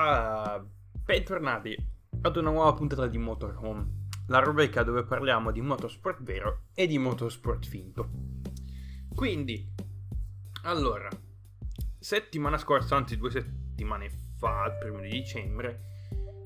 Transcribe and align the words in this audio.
Ah, 0.00 0.64
bentornati 1.04 1.76
ad 2.20 2.36
una 2.36 2.50
nuova 2.50 2.72
puntata 2.72 3.08
di 3.08 3.18
Motorhome, 3.18 4.06
la 4.28 4.38
rubrica 4.38 4.84
dove 4.84 5.02
parliamo 5.02 5.50
di 5.50 5.60
motorsport 5.60 6.22
vero 6.22 6.66
e 6.72 6.86
di 6.86 6.98
motorsport 6.98 7.66
finto. 7.66 8.08
Quindi, 9.12 9.74
allora, 10.62 11.08
settimana 11.98 12.58
scorsa, 12.58 12.94
anzi 12.94 13.16
due 13.16 13.32
settimane 13.32 14.08
fa, 14.36 14.66
il 14.66 14.78
primo 14.78 15.00
di 15.00 15.08
dicembre, 15.08 15.80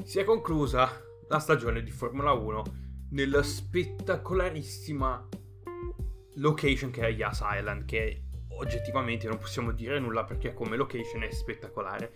si 0.02 0.18
è 0.18 0.24
conclusa 0.24 0.90
la 1.28 1.38
stagione 1.38 1.82
di 1.82 1.90
Formula 1.90 2.32
1 2.32 2.62
nella 3.10 3.42
spettacolarissima 3.42 5.28
location 6.36 6.90
che 6.90 7.02
è 7.02 7.10
Yas 7.10 7.42
Island, 7.44 7.84
che 7.84 8.22
oggettivamente 8.56 9.28
non 9.28 9.36
possiamo 9.36 9.72
dire 9.72 9.98
nulla 9.98 10.24
perché 10.24 10.54
come 10.54 10.76
location 10.76 11.22
è 11.22 11.30
spettacolare 11.30 12.14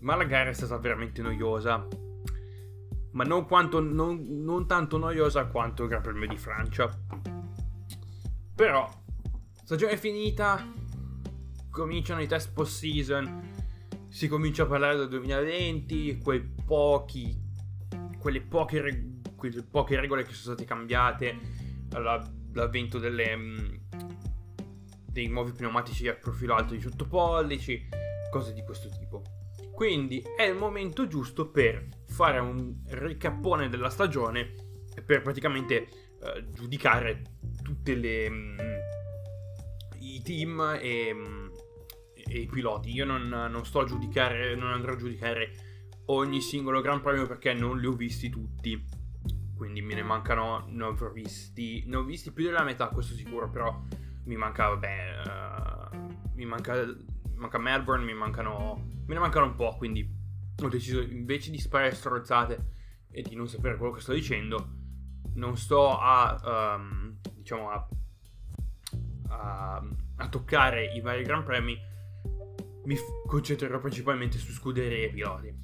ma 0.00 0.14
la 0.14 0.24
gara 0.24 0.50
è 0.50 0.52
stata 0.52 0.76
veramente 0.78 1.22
noiosa. 1.22 1.86
Ma 3.12 3.24
non, 3.24 3.46
quanto, 3.46 3.80
non, 3.80 4.24
non 4.44 4.66
tanto 4.66 4.98
noiosa 4.98 5.46
quanto 5.46 5.82
il 5.82 5.88
Gran 5.88 6.02
Premio 6.02 6.28
di 6.28 6.36
Francia. 6.36 6.88
Però, 8.54 8.88
stagione 9.64 9.96
finita, 9.96 10.66
cominciano 11.70 12.20
i 12.20 12.26
test 12.26 12.52
post 12.52 12.78
season, 12.78 13.56
si 14.08 14.28
comincia 14.28 14.64
a 14.64 14.66
parlare 14.66 14.96
del 14.96 15.08
2020, 15.08 16.18
quei 16.18 16.40
pochi, 16.40 17.36
quelle 18.18 18.40
poche, 18.40 19.20
quelle 19.36 19.62
poche 19.62 20.00
regole 20.00 20.24
che 20.24 20.32
sono 20.32 20.54
state 20.54 20.64
cambiate, 20.64 21.38
l'avvento 22.52 22.98
delle, 22.98 23.36
mm, 23.36 23.74
dei 25.06 25.28
nuovi 25.28 25.52
pneumatici 25.52 26.08
a 26.08 26.14
profilo 26.14 26.54
alto 26.54 26.74
di 26.74 26.80
sottopollici, 26.80 27.88
cose 28.30 28.52
di 28.52 28.62
questo 28.62 28.88
tipo. 28.88 29.22
Quindi 29.78 30.20
è 30.36 30.42
il 30.42 30.56
momento 30.56 31.06
giusto 31.06 31.52
per 31.52 31.86
fare 32.08 32.40
un 32.40 32.78
ricappone 32.88 33.68
della 33.68 33.90
stagione 33.90 34.52
per 35.04 35.22
praticamente 35.22 35.86
uh, 36.18 36.50
giudicare 36.52 37.22
tutti 37.62 37.94
mm, 37.94 38.58
i 40.00 40.20
team 40.24 40.78
e, 40.82 41.12
um, 41.12 41.52
e, 42.12 42.40
i 42.40 42.46
piloti. 42.46 42.90
Io 42.90 43.04
non, 43.04 43.28
non, 43.28 43.64
sto 43.64 43.78
a 43.78 43.84
giudicare, 43.84 44.56
non 44.56 44.72
andrò 44.72 44.94
a 44.94 44.96
giudicare 44.96 45.52
ogni 46.06 46.40
singolo 46.40 46.80
Gran 46.80 47.00
Premio 47.00 47.28
perché 47.28 47.54
non 47.54 47.78
li 47.78 47.86
ho 47.86 47.92
visti 47.92 48.30
tutti. 48.30 48.84
Quindi 49.56 49.80
me 49.80 49.94
ne 49.94 50.02
mancano, 50.02 50.66
ne 50.70 50.82
ho 50.82 51.12
visti, 51.12 51.84
ne 51.86 51.96
ho 51.98 52.02
visti 52.02 52.32
più 52.32 52.46
della 52.46 52.64
metà, 52.64 52.88
questo 52.88 53.14
sicuro, 53.14 53.48
però 53.48 53.80
mi 54.24 54.34
manca, 54.34 54.70
vabbè, 54.70 55.92
uh, 55.92 56.32
mi 56.34 56.46
manca 56.46 56.84
manca 57.38 57.58
Melbourne, 57.58 58.04
mi 58.04 58.14
mancano. 58.14 58.86
Me 59.06 59.14
ne 59.14 59.20
mancano 59.20 59.46
un 59.46 59.54
po', 59.54 59.74
quindi 59.76 60.06
ho 60.60 60.68
deciso 60.68 61.00
invece 61.00 61.50
di 61.50 61.58
sparare 61.58 61.94
strozzate 61.94 62.72
e 63.10 63.22
di 63.22 63.34
non 63.34 63.48
sapere 63.48 63.76
quello 63.76 63.92
che 63.92 64.00
sto 64.00 64.12
dicendo, 64.12 64.68
non 65.34 65.56
sto 65.56 65.96
a. 65.98 66.76
Um, 66.76 67.18
diciamo 67.36 67.70
a, 67.70 67.88
a, 69.28 69.82
a, 70.16 70.28
toccare 70.28 70.92
i 70.92 71.00
vari 71.00 71.22
Gran 71.22 71.44
Premi. 71.44 71.76
Mi 72.84 72.96
concentrerò 73.26 73.78
principalmente 73.80 74.38
su 74.38 74.52
scuderie 74.52 75.06
e 75.06 75.10
piloti. 75.10 75.54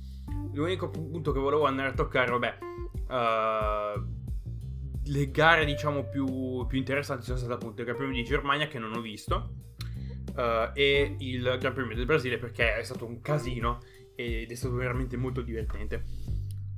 L'unico 0.53 0.91
punto 0.91 1.33
che 1.33 1.39
volevo 1.39 1.67
andare 1.67 1.89
a 1.89 1.93
toccare, 1.93 2.31
vabbè. 2.31 2.59
Uh, 3.07 4.23
le 5.07 5.31
gare 5.31 5.65
diciamo 5.67 6.05
più, 6.09 6.65
più 6.67 6.79
interessanti 6.79 7.25
sono 7.25 7.37
state 7.37 7.53
appunto 7.53 7.81
il 7.81 7.87
Gran 7.87 7.99
Premio 7.99 8.15
di 8.15 8.25
Germania 8.25 8.69
che 8.69 8.79
non 8.79 8.95
ho 8.95 9.01
visto 9.01 9.73
uh, 10.35 10.71
e 10.73 11.17
il 11.19 11.57
Gran 11.59 11.73
Premio 11.73 11.95
del 11.97 12.07
Brasile 12.07 12.39
perché 12.39 12.77
è 12.77 12.83
stato 12.83 13.07
un 13.07 13.21
casino 13.21 13.83
ed 14.15 14.51
è 14.51 14.55
stato 14.55 14.75
veramente 14.75 15.17
molto 15.17 15.41
divertente. 15.41 16.05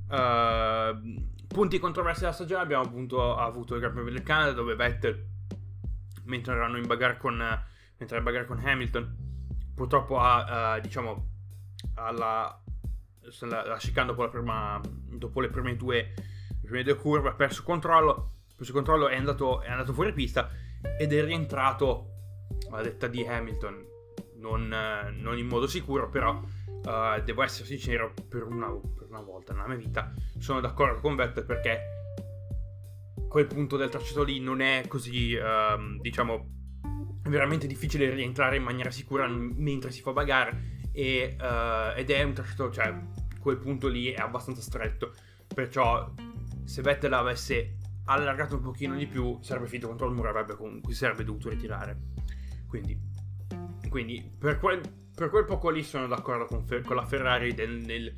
Uh, 0.09 1.25
punti 1.47 1.79
controversi 1.79 2.21
della 2.21 2.31
stagione 2.31 2.61
abbiamo 2.61 2.83
appunto 2.83 3.35
avuto 3.35 3.75
il 3.75 3.81
Gran 3.81 3.93
Premio 3.93 4.11
del 4.11 4.23
Canada 4.23 4.51
dove 4.51 4.75
Vettel 4.75 5.25
mentre 6.25 6.53
erano 6.53 6.77
in 6.77 6.87
bagarre 6.87 7.17
con, 7.17 7.37
mentre 7.97 8.21
bagarre 8.21 8.45
con 8.45 8.59
Hamilton 8.63 9.15
purtroppo 9.75 10.17
ha 10.17 10.75
uh, 10.75 10.81
diciamo 10.81 11.27
alla 11.95 12.61
la, 13.41 13.65
la 13.65 14.29
prima, 14.29 14.81
dopo 15.11 15.41
le 15.41 15.49
prime 15.49 15.75
due 15.75 16.13
le 16.49 16.67
prime 16.67 16.83
due 16.83 16.95
curve 16.95 17.29
ha 17.29 17.33
perso 17.33 17.63
controllo 17.63 18.31
perso 18.55 18.73
controllo 18.73 19.07
è 19.07 19.15
andato, 19.15 19.61
è 19.61 19.69
andato 19.69 19.93
fuori 19.93 20.13
pista 20.13 20.49
ed 20.97 21.13
è 21.13 21.23
rientrato 21.23 22.16
a 22.71 22.81
detta 22.81 23.07
di 23.07 23.25
Hamilton, 23.25 23.85
non, 24.35 24.67
non 25.17 25.37
in 25.37 25.47
modo 25.47 25.67
sicuro, 25.67 26.09
però 26.09 26.41
uh, 26.87 27.21
devo 27.23 27.43
essere 27.43 27.65
sincero, 27.65 28.13
per 28.27 28.43
una, 28.43 28.67
per 28.69 29.07
una, 29.09 29.21
volta 29.21 29.53
nella 29.53 29.67
mia 29.67 29.77
vita 29.77 30.13
sono 30.37 30.59
d'accordo 30.59 30.99
con 30.99 31.15
Vettel 31.15 31.45
perché 31.45 31.81
quel 33.27 33.47
punto 33.47 33.77
del 33.77 33.89
tracciato 33.89 34.23
lì 34.23 34.39
non 34.39 34.61
è 34.61 34.85
così, 34.87 35.33
uh, 35.33 35.99
diciamo, 35.99 36.55
veramente 37.23 37.67
difficile 37.67 38.09
rientrare 38.09 38.55
in 38.55 38.63
maniera 38.63 38.89
sicura 38.89 39.27
mentre 39.27 39.91
si 39.91 40.01
fa 40.01 40.13
bagare 40.13 40.85
e, 40.91 41.35
uh, 41.39 41.97
ed 41.97 42.09
è 42.09 42.23
un 42.23 42.33
tracciato, 42.33 42.71
cioè 42.71 42.95
quel 43.39 43.57
punto 43.57 43.87
lì 43.87 44.11
è 44.11 44.19
abbastanza 44.19 44.61
stretto, 44.61 45.13
perciò 45.53 46.11
se 46.63 46.81
Vettel 46.81 47.13
avesse 47.13 47.75
allargato 48.05 48.55
un 48.55 48.61
pochino 48.61 48.95
di 48.95 49.05
più 49.05 49.37
sarebbe 49.41 49.67
finito 49.67 49.87
contro 49.87 50.07
il 50.07 50.13
muro 50.13 50.29
avrebbe 50.29 50.55
comunque 50.55 50.93
sarebbe 50.93 51.25
dovuto 51.25 51.49
ritirare 51.49 51.97
quindi, 52.67 52.99
quindi 53.89 54.31
per, 54.37 54.59
quel, 54.59 54.81
per, 55.15 55.29
quel, 55.29 55.45
poco 55.45 55.69
lì 55.69 55.83
sono 55.83 56.07
d'accordo 56.07 56.45
con, 56.45 56.65
con 56.83 56.95
la 56.95 57.05
Ferrari 57.05 57.53
nel, 57.53 57.71
nel, 57.77 58.13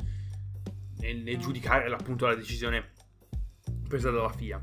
nel, 1.00 1.18
nel, 1.18 1.38
giudicare 1.38 1.92
appunto 1.94 2.26
la 2.26 2.36
decisione 2.36 2.92
presa 3.88 4.10
dalla 4.10 4.30
FIA. 4.30 4.62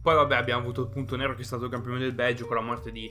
Poi 0.00 0.14
vabbè 0.14 0.36
abbiamo 0.36 0.62
avuto 0.62 0.82
il 0.82 0.88
punto 0.88 1.16
nero 1.16 1.34
che 1.34 1.42
è 1.42 1.44
stato 1.44 1.64
il 1.64 1.70
campione 1.70 1.98
del 1.98 2.12
Belgio 2.12 2.46
con 2.46 2.56
la 2.56 2.62
morte 2.62 2.92
di 2.92 3.10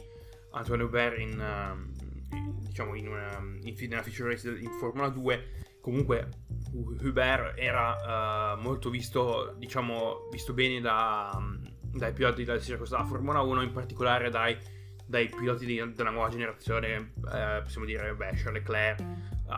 Antonio 0.52 0.86
Hubert 0.86 1.18
in, 1.20 1.38
uh, 1.38 2.62
diciamo 2.62 2.96
in, 2.96 3.10
una, 3.10 3.38
in, 3.64 3.76
nella 3.88 4.02
feature 4.02 4.30
race 4.30 4.50
in 4.50 4.72
Formula 4.80 5.10
2. 5.10 5.64
Comunque 5.82 6.30
Hubert 6.72 7.58
era 7.60 8.54
uh, 8.54 8.62
molto 8.62 8.90
visto, 8.90 9.54
diciamo, 9.58 10.30
visto 10.32 10.54
bene 10.54 10.80
da, 10.80 11.38
dai 11.82 12.14
piloti 12.14 12.46
della 12.46 13.06
Formula 13.06 13.42
1, 13.42 13.62
in 13.62 13.72
particolare 13.72 14.30
dai 14.30 14.58
dai 15.06 15.30
piloti 15.30 15.66
di, 15.66 15.94
della 15.94 16.10
nuova 16.10 16.30
generazione, 16.30 17.14
eh, 17.34 17.62
possiamo 17.64 17.86
dire, 17.86 18.16
Charles 18.18 18.52
Leclerc, 18.52 19.04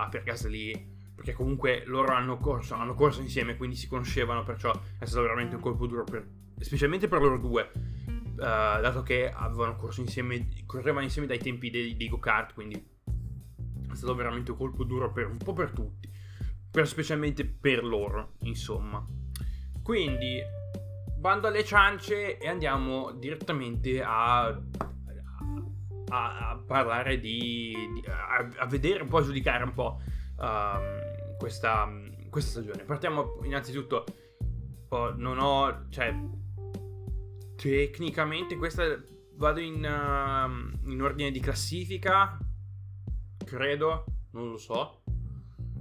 per 0.09 0.24
Gasly, 0.24 0.96
perché 1.16 1.34
comunque 1.34 1.84
loro 1.85 2.13
hanno 2.13 2.38
corso, 2.38 2.75
hanno 2.75 2.94
corso 2.94 3.22
insieme, 3.22 3.57
quindi 3.57 3.75
si 3.75 3.88
conoscevano, 3.88 4.44
perciò 4.44 4.72
è 5.00 5.06
stato 5.06 5.24
veramente 5.24 5.56
un 5.56 5.62
colpo 5.62 5.88
duro, 5.88 6.03
per, 6.03 6.28
specialmente 6.59 7.07
per 7.07 7.22
loro 7.22 7.40
due, 7.40 7.72
uh, 8.06 8.36
dato 8.36 9.02
che 9.02 9.31
avevano 9.31 9.75
corso 9.75 10.02
insieme, 10.02 10.47
correvano 10.66 11.06
insieme 11.06 11.28
dai 11.28 11.40
tempi 11.40 11.69
dei, 11.69 11.96
dei 11.96 12.07
go-kart, 12.07 12.53
quindi 12.53 12.75
è 12.75 13.96
stato 13.96 14.13
veramente 14.13 14.52
un 14.52 14.57
colpo 14.57 14.84
duro 14.84 15.12
per 15.12 15.25
un 15.25 15.38
po' 15.38 15.53
per 15.53 15.72
tutti, 15.72 16.07
per, 16.69 16.88
specialmente 16.88 17.46
per 17.46 17.84
loro, 17.84 18.34
insomma. 18.41 19.03
Quindi, 19.81 20.40
bando 21.18 21.47
alle 21.47 21.63
ciance 21.63 22.38
e 22.38 22.47
andiamo 22.47 23.12
direttamente 23.13 24.03
a 24.03 24.62
a, 26.09 26.51
a 26.51 26.57
parlare 26.57 27.19
di, 27.19 27.75
di 27.94 28.03
a, 28.07 28.47
a, 28.57 28.66
vedere 28.66 29.01
un 29.01 29.09
po', 29.09 29.18
a 29.18 29.23
giudicare 29.23 29.63
un 29.63 29.73
po' 29.73 30.01
um, 30.40 31.38
questa, 31.38 31.90
questa, 32.29 32.62
stagione. 32.62 32.84
Partiamo 32.84 33.40
innanzitutto, 33.44 34.06
oh, 34.90 35.13
non 35.16 35.38
ho, 35.40 35.88
cioè, 35.90 36.16
tecnicamente 37.56 38.56
questa 38.56 39.01
vado 39.38 39.59
in, 39.59 39.75
uh, 39.75 40.90
in 40.90 41.01
ordine 41.01 41.31
di 41.31 41.39
classifica, 41.39 42.38
credo, 43.44 44.06
non 44.31 44.50
lo 44.50 44.57
so. 44.57 45.03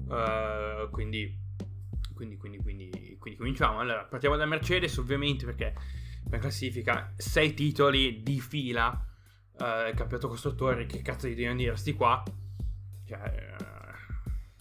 Uh, 0.09 0.89
quindi, 0.91 1.37
quindi, 2.15 2.37
quindi, 2.37 2.59
quindi, 2.59 3.17
quindi 3.19 3.39
cominciamo. 3.39 3.81
Allora, 3.81 4.05
partiamo 4.05 4.37
da 4.37 4.47
Mercedes, 4.47 4.97
ovviamente, 4.99 5.45
perché 5.45 5.75
in 6.31 6.39
classifica 6.39 7.13
6 7.17 7.55
titoli 7.55 8.23
di 8.23 8.41
fila 8.41 9.05
uh, 9.59 9.89
il 9.89 9.95
campionato 9.95 10.29
costruttori, 10.29 10.87
che 10.87 11.03
cazzo 11.03 11.27
di 11.27 11.35
devono 11.35 11.57
dire 11.57 11.77
sti 11.77 11.95
qua? 11.95 12.23
Cioè, 13.05 13.55
uh, 13.59 13.65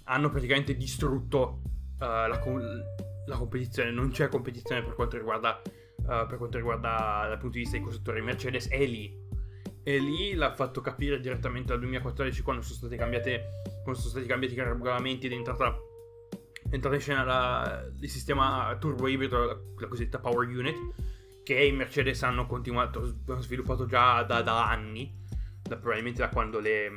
hanno 0.06 0.30
praticamente 0.30 0.76
distrutto 0.76 1.62
uh, 2.00 2.00
la, 2.00 2.40
la, 3.26 3.38
competizione, 3.38 3.92
non 3.92 4.12
c'è 4.12 4.28
competizione 4.28 4.84
per 4.84 4.94
quanto 4.94 5.18
riguarda, 5.18 5.62
per 6.06 6.38
quanto 6.38 6.58
riguarda 6.58 7.26
dal 7.28 7.38
punto 7.40 7.56
di 7.56 7.60
vista 7.60 7.76
dei 7.76 7.86
costruttori. 7.86 8.22
Mercedes 8.22 8.68
è 8.68 8.86
lì. 8.86 9.24
E 9.88 10.00
lì 10.00 10.34
l'ha 10.34 10.54
fatto 10.54 10.82
capire 10.82 11.20
direttamente 11.20 11.68
dal 11.68 11.80
2014 11.80 12.42
quando 12.42 12.64
sono 12.64 12.78
stati 12.78 12.96
cambiati 12.96 14.54
i 14.54 14.64
regolamenti 14.64 15.28
ed 15.28 15.32
è 15.32 15.36
entrata, 15.36 15.76
entrata 16.72 16.96
in 16.96 17.02
scena 17.02 17.24
la, 17.24 17.88
il 18.00 18.10
sistema 18.10 18.76
turbo 18.80 19.08
ibrido, 19.08 19.46
la, 19.46 19.58
la 19.78 19.88
cosiddetta 19.88 20.20
power 20.20 20.48
unit 20.48 20.76
che 21.46 21.64
i 21.64 21.72
Mercedes 21.72 22.24
hanno 22.24 22.48
continuato, 22.48 23.20
hanno 23.28 23.42
sviluppato 23.42 23.86
già 23.86 24.24
da, 24.24 24.42
da 24.42 24.68
anni, 24.68 25.16
da, 25.62 25.78
probabilmente 25.78 26.20
da 26.22 26.30
quando, 26.30 26.60
le, 26.60 26.92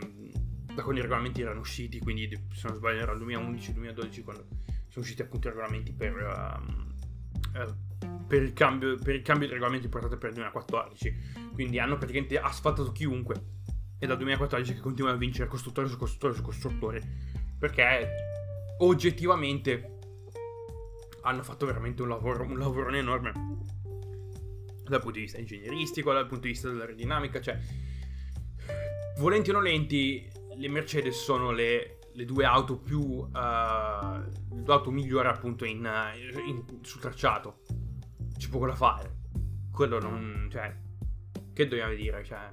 da 0.75 0.83
quando, 0.83 1.01
i 1.01 1.03
regolamenti 1.03 1.43
erano 1.43 1.61
usciti, 1.61 1.99
quindi 1.99 2.31
se 2.55 2.67
non 2.67 2.77
sbaglio 2.77 3.03
era 3.03 3.13
il 3.13 3.21
2011-2012 3.21 4.23
quando 4.25 4.47
sono 4.89 5.05
usciti 5.05 5.21
appunto 5.21 5.49
i 5.49 5.51
regolamenti 5.51 5.93
per, 5.93 6.15
uh, 6.17 7.61
uh, 7.61 8.27
per, 8.27 8.43
il, 8.43 8.55
cambio, 8.55 8.97
per 8.97 9.17
il 9.17 9.23
cambio 9.23 9.49
di 9.49 9.53
regolamenti 9.53 9.87
portato 9.89 10.17
per 10.17 10.31
il 10.31 10.37
2014. 10.37 11.15
Quindi 11.53 11.79
hanno 11.79 11.99
praticamente 11.99 12.39
asfaltato 12.39 12.91
chiunque. 12.91 13.57
E 13.99 14.07
dal 14.07 14.17
2014 14.17 14.75
che 14.75 14.81
continuano 14.81 15.17
a 15.17 15.21
vincere 15.21 15.47
costruttori 15.47 15.89
su 15.89 15.99
costruttori 15.99 16.35
su 16.35 16.43
costruttori. 16.43 17.01
Perché 17.59 18.09
oggettivamente 18.79 19.99
hanno 21.23 21.43
fatto 21.43 21.67
veramente 21.67 22.01
un 22.01 22.09
lavoro, 22.09 22.45
un 22.45 22.57
lavoro 22.57 22.95
enorme 22.95 23.33
dal 24.91 25.01
punto 25.01 25.19
di 25.19 25.25
vista 25.25 25.39
ingegneristico, 25.39 26.13
dal 26.13 26.27
punto 26.27 26.47
di 26.47 26.53
vista 26.53 26.69
dell'aerodinamica, 26.69 27.41
cioè 27.41 27.59
volenti 29.19 29.51
o 29.51 29.53
nolenti 29.55 30.31
le 30.57 30.69
Mercedes 30.69 31.23
sono 31.23 31.51
le, 31.51 31.99
le 32.13 32.25
due 32.25 32.45
auto 32.45 32.79
più 32.79 33.01
uh, 33.01 33.29
le 33.31 34.63
due 34.63 34.75
auto 34.75 34.91
migliori 34.91 35.29
appunto 35.29 35.65
in, 35.65 35.89
in, 36.47 36.65
sul 36.83 37.01
tracciato. 37.01 37.61
C'è 38.37 38.49
poco 38.49 38.67
da 38.67 38.75
fare. 38.75 39.17
Quello 39.73 40.01
non 40.01 40.49
cioè 40.51 40.75
che 41.53 41.67
dobbiamo 41.67 41.95
dire 41.95 42.25
cioè 42.25 42.51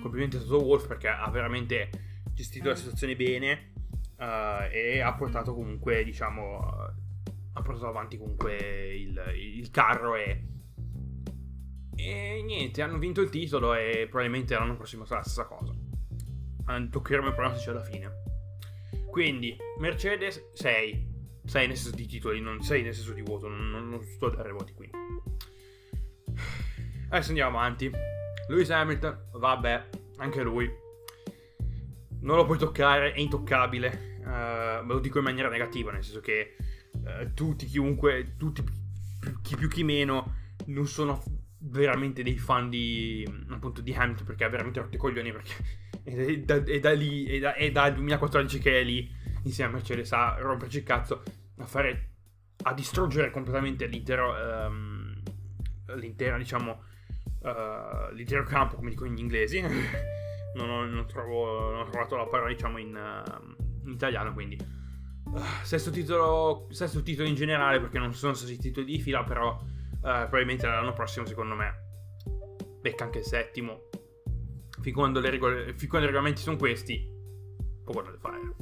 complimenti 0.00 0.36
a 0.36 0.40
Toto 0.40 0.64
Wolf 0.64 0.86
perché 0.86 1.08
ha 1.08 1.28
veramente 1.30 1.90
gestito 2.32 2.68
la 2.68 2.74
situazione 2.74 3.16
bene 3.16 3.72
uh, 4.18 4.70
e 4.70 5.00
ha 5.00 5.14
portato 5.14 5.54
comunque 5.54 6.04
diciamo 6.04 6.58
ha 6.58 7.62
portato 7.62 7.88
avanti 7.88 8.18
comunque 8.18 8.94
il, 8.94 9.22
il 9.34 9.70
carro 9.70 10.14
e 10.14 10.45
e 11.96 12.42
niente, 12.44 12.82
hanno 12.82 12.98
vinto 12.98 13.22
il 13.22 13.30
titolo 13.30 13.74
e 13.74 14.06
probabilmente 14.08 14.54
l'anno 14.54 14.76
prossimo 14.76 15.04
sarà 15.04 15.20
la 15.20 15.26
stessa 15.26 15.46
cosa. 15.46 15.72
Toccheremo 16.90 17.28
i 17.28 17.34
pronostici 17.34 17.70
alla 17.70 17.82
fine. 17.82 18.12
Quindi, 19.10 19.56
Mercedes 19.78 20.50
6. 20.52 21.14
6 21.46 21.66
nel 21.68 21.76
senso 21.76 21.96
di 21.96 22.06
titoli, 22.06 22.40
non 22.40 22.60
6 22.60 22.82
nel 22.82 22.94
senso 22.94 23.12
di 23.12 23.22
voto. 23.22 23.48
Non, 23.48 23.70
non, 23.70 23.88
non 23.88 24.02
sto 24.02 24.26
a 24.26 24.30
dare 24.30 24.52
voti 24.52 24.74
qui. 24.74 24.90
Adesso 27.08 27.28
andiamo 27.28 27.56
avanti. 27.58 27.90
Lewis 28.48 28.70
Hamilton, 28.70 29.28
vabbè, 29.32 29.88
anche 30.18 30.42
lui. 30.42 30.70
Non 32.20 32.36
lo 32.36 32.44
puoi 32.44 32.58
toccare, 32.58 33.12
è 33.12 33.18
intoccabile. 33.20 34.18
Uh, 34.20 34.84
lo 34.86 34.98
dico 34.98 35.18
in 35.18 35.24
maniera 35.24 35.48
negativa, 35.48 35.92
nel 35.92 36.02
senso 36.02 36.20
che 36.20 36.56
uh, 36.92 37.32
tutti, 37.32 37.66
chiunque, 37.66 38.34
tutti, 38.36 38.62
chi 39.42 39.56
più 39.56 39.68
chi 39.68 39.84
meno, 39.84 40.34
non 40.66 40.86
sono 40.86 41.22
veramente 41.58 42.22
dei 42.22 42.36
fan 42.38 42.68
di 42.68 43.26
appunto 43.48 43.80
di 43.80 43.92
Hamilton 43.94 44.26
perché 44.26 44.44
ha 44.44 44.48
veramente 44.48 44.80
rotto 44.80 44.96
i 44.96 44.98
coglioni 44.98 45.32
perché 45.32 45.54
è 46.04 46.38
da, 46.38 46.62
è 46.62 46.78
da 46.78 46.92
lì 46.92 47.24
è, 47.26 47.38
da, 47.38 47.54
è 47.54 47.70
dal 47.70 47.94
2014 47.94 48.58
che 48.58 48.80
è 48.80 48.84
lì 48.84 49.10
insieme 49.44 49.70
a 49.70 49.72
Mercedes 49.74 50.12
a 50.12 50.36
romperci 50.38 50.78
il 50.78 50.82
cazzo 50.82 51.22
a 51.58 51.64
fare 51.64 52.10
a 52.62 52.74
distruggere 52.74 53.30
completamente 53.30 53.86
l'intero 53.86 54.32
um, 54.32 55.22
l'intera 55.94 56.36
diciamo 56.36 56.82
uh, 57.46 58.12
l'intero 58.12 58.44
campo 58.44 58.76
come 58.76 58.90
dicono 58.90 59.10
gli 59.10 59.20
inglesi. 59.20 59.62
Non, 60.56 60.70
ho, 60.70 60.86
non, 60.86 61.06
trovo, 61.06 61.70
non, 61.70 61.80
ho, 61.80 61.90
trovato 61.90 62.16
la 62.16 62.24
parola 62.24 62.50
diciamo 62.50 62.78
in, 62.78 62.94
uh, 62.94 63.86
in 63.86 63.92
italiano 63.92 64.32
quindi. 64.32 64.56
Uh, 65.24 65.38
sesto 65.62 65.90
titolo 65.90 66.66
sesto 66.70 67.02
titolo 67.02 67.28
in 67.28 67.34
generale 67.34 67.78
perché 67.78 67.98
non 67.98 68.14
sono 68.14 68.32
stati 68.32 68.56
titoli 68.56 68.86
di 68.86 68.98
fila 68.98 69.22
però 69.22 69.62
probabilmente 70.12 70.66
l'anno 70.66 70.92
prossimo, 70.92 71.26
secondo 71.26 71.54
me, 71.54 71.74
becca 72.80 73.04
anche 73.04 73.18
il 73.18 73.24
settimo. 73.24 73.88
Fin 74.80 74.94
quando, 74.94 75.20
regole, 75.20 75.74
fin 75.74 75.88
quando 75.88 76.06
i 76.06 76.10
regolamenti 76.10 76.42
sono 76.42 76.56
questi, 76.56 77.04
poco 77.84 78.02
da 78.02 78.16
fare. 78.18 78.54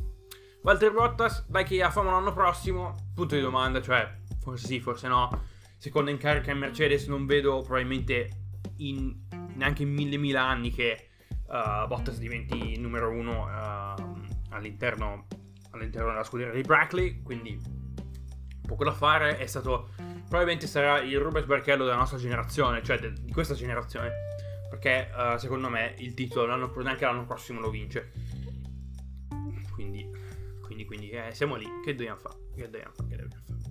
Walter 0.62 0.92
Bottas, 0.92 1.46
vai 1.50 1.64
che 1.64 1.82
ha 1.82 1.90
fama 1.90 2.12
l'anno 2.12 2.32
prossimo, 2.32 3.10
punto 3.14 3.34
di 3.34 3.42
domanda, 3.42 3.82
cioè, 3.82 4.20
forse 4.40 4.66
sì, 4.66 4.80
forse 4.80 5.08
no. 5.08 5.28
Seconda 5.76 6.10
in 6.10 6.16
carica 6.16 6.50
in 6.50 6.58
Mercedes 6.58 7.06
non 7.08 7.26
vedo 7.26 7.60
probabilmente 7.60 8.30
in, 8.78 9.14
neanche 9.54 9.82
in 9.82 9.92
mille 9.92 10.16
mila 10.16 10.46
anni 10.46 10.70
che 10.70 11.10
uh, 11.48 11.86
Bottas 11.86 12.16
diventi 12.16 12.78
numero 12.78 13.10
uno 13.10 13.44
uh, 13.44 14.22
all'interno, 14.48 15.26
all'interno 15.72 16.08
della 16.08 16.24
scuderia 16.24 16.54
di 16.54 16.62
Brackley, 16.62 17.20
quindi 17.20 17.60
poco 18.66 18.84
da 18.84 18.92
fare, 18.92 19.38
è 19.38 19.46
stato 19.46 19.90
probabilmente 20.28 20.66
sarà 20.66 21.00
il 21.00 21.18
Rubens 21.18 21.46
Barrichello 21.46 21.84
della 21.84 21.96
nostra 21.96 22.18
generazione, 22.18 22.82
cioè 22.82 22.98
de- 22.98 23.12
di 23.12 23.32
questa 23.32 23.54
generazione, 23.54 24.10
perché 24.68 25.10
uh, 25.14 25.36
secondo 25.36 25.68
me 25.68 25.94
il 25.98 26.14
titolo 26.14 26.46
l'anno, 26.46 26.72
neanche 26.82 27.04
l'anno 27.04 27.24
prossimo 27.24 27.60
lo 27.60 27.70
vince. 27.70 28.12
Quindi, 29.72 30.08
quindi, 30.60 30.84
quindi 30.84 31.10
eh, 31.10 31.32
siamo 31.32 31.56
lì. 31.56 31.66
Che 31.84 31.94
dobbiamo 31.94 32.18
fare? 32.18 32.36
Che 32.54 32.70
dobbiamo 32.70 32.92
fare? 32.94 33.08
Che 33.08 33.16
dobbiamo 33.16 33.42
fare? 33.46 33.62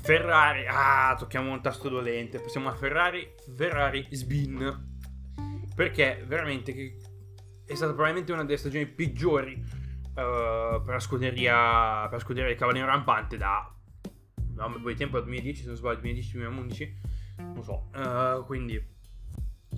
Ferrari, 0.00 0.66
ah, 0.68 1.16
tocchiamo 1.18 1.50
un 1.50 1.62
tasto 1.62 1.88
dolente. 1.88 2.38
Passiamo 2.38 2.68
a 2.68 2.74
Ferrari, 2.74 3.34
Ferrari 3.56 4.06
Sbin. 4.10 4.92
Perché 5.74 6.22
veramente 6.26 6.96
è 7.66 7.74
stata 7.74 7.92
probabilmente 7.92 8.32
una 8.32 8.44
delle 8.44 8.58
stagioni 8.58 8.86
peggiori 8.86 9.54
uh, 9.54 10.12
per 10.14 10.92
la 10.92 11.00
scuderia, 11.00 12.02
per 12.02 12.12
la 12.12 12.18
scuderia 12.18 12.48
del 12.48 12.58
Cavaliere 12.58 12.86
Rampante 12.86 13.36
da 13.36 13.73
no, 14.54 14.66
un 14.66 14.80
po' 14.80 14.88
di 14.88 14.94
tempo, 14.96 15.20
2010 15.20 15.62
se 15.62 15.66
non 15.68 15.76
sbaglio, 15.76 16.00
2010-2011, 16.00 16.92
non 17.38 17.62
so, 17.62 17.90
uh, 17.94 18.44
quindi 18.44 18.92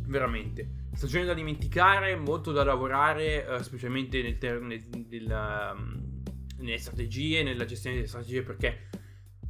veramente 0.09 0.85
stagione 0.95 1.25
da 1.25 1.35
dimenticare, 1.35 2.17
molto 2.17 2.53
da 2.53 2.65
lavorare, 2.65 3.45
uh, 3.49 3.63
specialmente 3.63 4.23
nel 4.23 4.39
ter- 4.39 4.61
nel, 4.61 4.83
nel, 5.09 5.75
um, 5.75 6.23
nelle 6.59 6.79
strategie, 6.79 7.43
nella 7.43 7.65
gestione 7.65 7.97
delle 7.97 8.09
strategie, 8.09 8.43
perché 8.43 8.89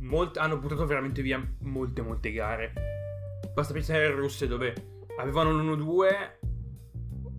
molt- 0.01 0.37
hanno 0.39 0.59
buttato 0.59 0.87
veramente 0.87 1.23
via 1.23 1.45
molte, 1.61 2.03
molte 2.03 2.33
gare. 2.33 2.73
Basta 3.53 3.73
pensare 3.73 4.07
alle 4.07 4.15
russe 4.15 4.47
dove 4.47 5.05
avevano 5.19 5.51
l'1-2, 5.53 6.39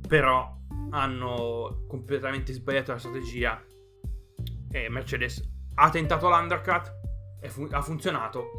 però 0.07 0.55
hanno 0.91 1.83
completamente 1.87 2.53
sbagliato 2.53 2.91
la 2.91 2.97
strategia. 2.97 3.63
E 4.71 4.89
Mercedes 4.89 5.55
ha 5.75 5.89
tentato 5.89 6.29
l'undercut, 6.29 6.91
fu- 7.47 7.67
ha 7.71 7.81
funzionato. 7.81 8.51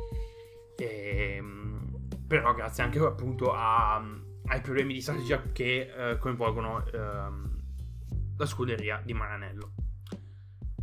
E, 0.77 1.35
ehm, 1.37 2.09
però 2.27 2.55
grazie 2.55 2.83
anche 2.83 2.99
appunto 2.99 3.53
a, 3.53 3.97
ai 4.47 4.61
problemi 4.61 4.95
di 4.95 5.01
strategia 5.01 5.43
che 5.53 5.93
eh, 6.11 6.19
coinvolgono 6.19 6.85
ehm, 6.87 7.61
la 8.37 8.47
scuderia 8.47 9.01
di 9.05 9.15
Maranello. 9.15 9.73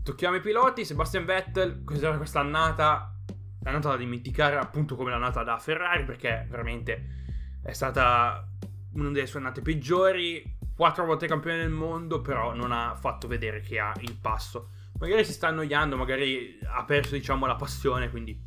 Tocchiamo 0.03 0.35
i 0.35 0.41
piloti, 0.41 0.85
Sebastian 0.85 1.25
Vettel, 1.25 1.83
questa, 1.83 2.15
questa 2.17 2.39
annata, 2.39 3.15
l'annata 3.63 3.89
da 3.89 3.97
dimenticare 3.97 4.57
appunto 4.57 4.95
come 4.95 5.11
l'annata 5.11 5.43
da 5.43 5.57
Ferrari 5.57 6.03
perché 6.03 6.45
veramente 6.49 7.23
è 7.63 7.73
stata 7.73 8.47
una 8.93 9.09
delle 9.09 9.25
sue 9.25 9.39
annate 9.39 9.61
peggiori, 9.61 10.57
quattro 10.75 11.05
volte 11.05 11.27
campione 11.27 11.57
del 11.57 11.71
mondo, 11.71 12.21
però 12.21 12.53
non 12.53 12.71
ha 12.71 12.95
fatto 12.95 13.27
vedere 13.27 13.61
che 13.61 13.79
ha 13.79 13.93
il 13.99 14.15
passo 14.15 14.71
magari 14.99 15.25
si 15.25 15.33
sta 15.33 15.47
annoiando, 15.47 15.97
magari 15.97 16.59
ha 16.65 16.83
perso, 16.85 17.15
diciamo, 17.15 17.45
la 17.45 17.55
passione, 17.55 18.09
quindi 18.09 18.39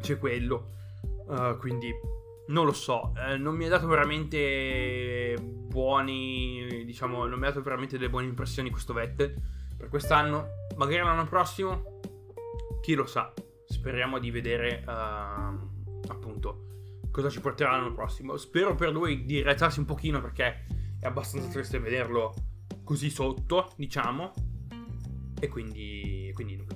c'è 0.00 0.18
quello. 0.18 0.78
Uh, 1.26 1.56
quindi 1.58 1.92
non 2.48 2.64
lo 2.64 2.72
so, 2.72 3.12
eh, 3.16 3.36
non 3.36 3.54
mi 3.54 3.66
ha 3.66 3.68
dato 3.68 3.86
veramente 3.86 5.36
buoni, 5.40 6.84
diciamo, 6.84 7.26
non 7.26 7.38
mi 7.38 7.46
ha 7.46 7.48
dato 7.50 7.62
veramente 7.62 7.96
delle 7.96 8.10
buone 8.10 8.26
impressioni 8.26 8.70
questo 8.70 8.92
Vettel 8.92 9.34
per 9.76 9.88
quest'anno. 9.88 10.48
Magari 10.76 11.04
l'anno 11.04 11.26
prossimo, 11.26 12.00
chi 12.80 12.94
lo 12.94 13.06
sa. 13.06 13.32
Speriamo 13.66 14.18
di 14.18 14.32
vedere 14.32 14.82
uh, 14.84 14.90
appunto 16.08 16.66
cosa 17.12 17.28
ci 17.28 17.40
porterà 17.40 17.72
l'anno 17.72 17.92
prossimo. 17.92 18.36
Spero 18.36 18.74
per 18.74 18.90
lui 18.90 19.24
di 19.24 19.42
rialzarsi 19.42 19.78
un 19.78 19.84
pochino 19.84 20.20
perché 20.20 20.64
è 20.98 21.06
abbastanza 21.06 21.48
triste 21.48 21.78
vederlo 21.78 22.34
così 22.82 23.10
sotto, 23.10 23.72
diciamo. 23.76 24.32
E 25.40 25.48
quindi, 25.48 26.30
quindi 26.34 26.56
nulla. 26.56 26.74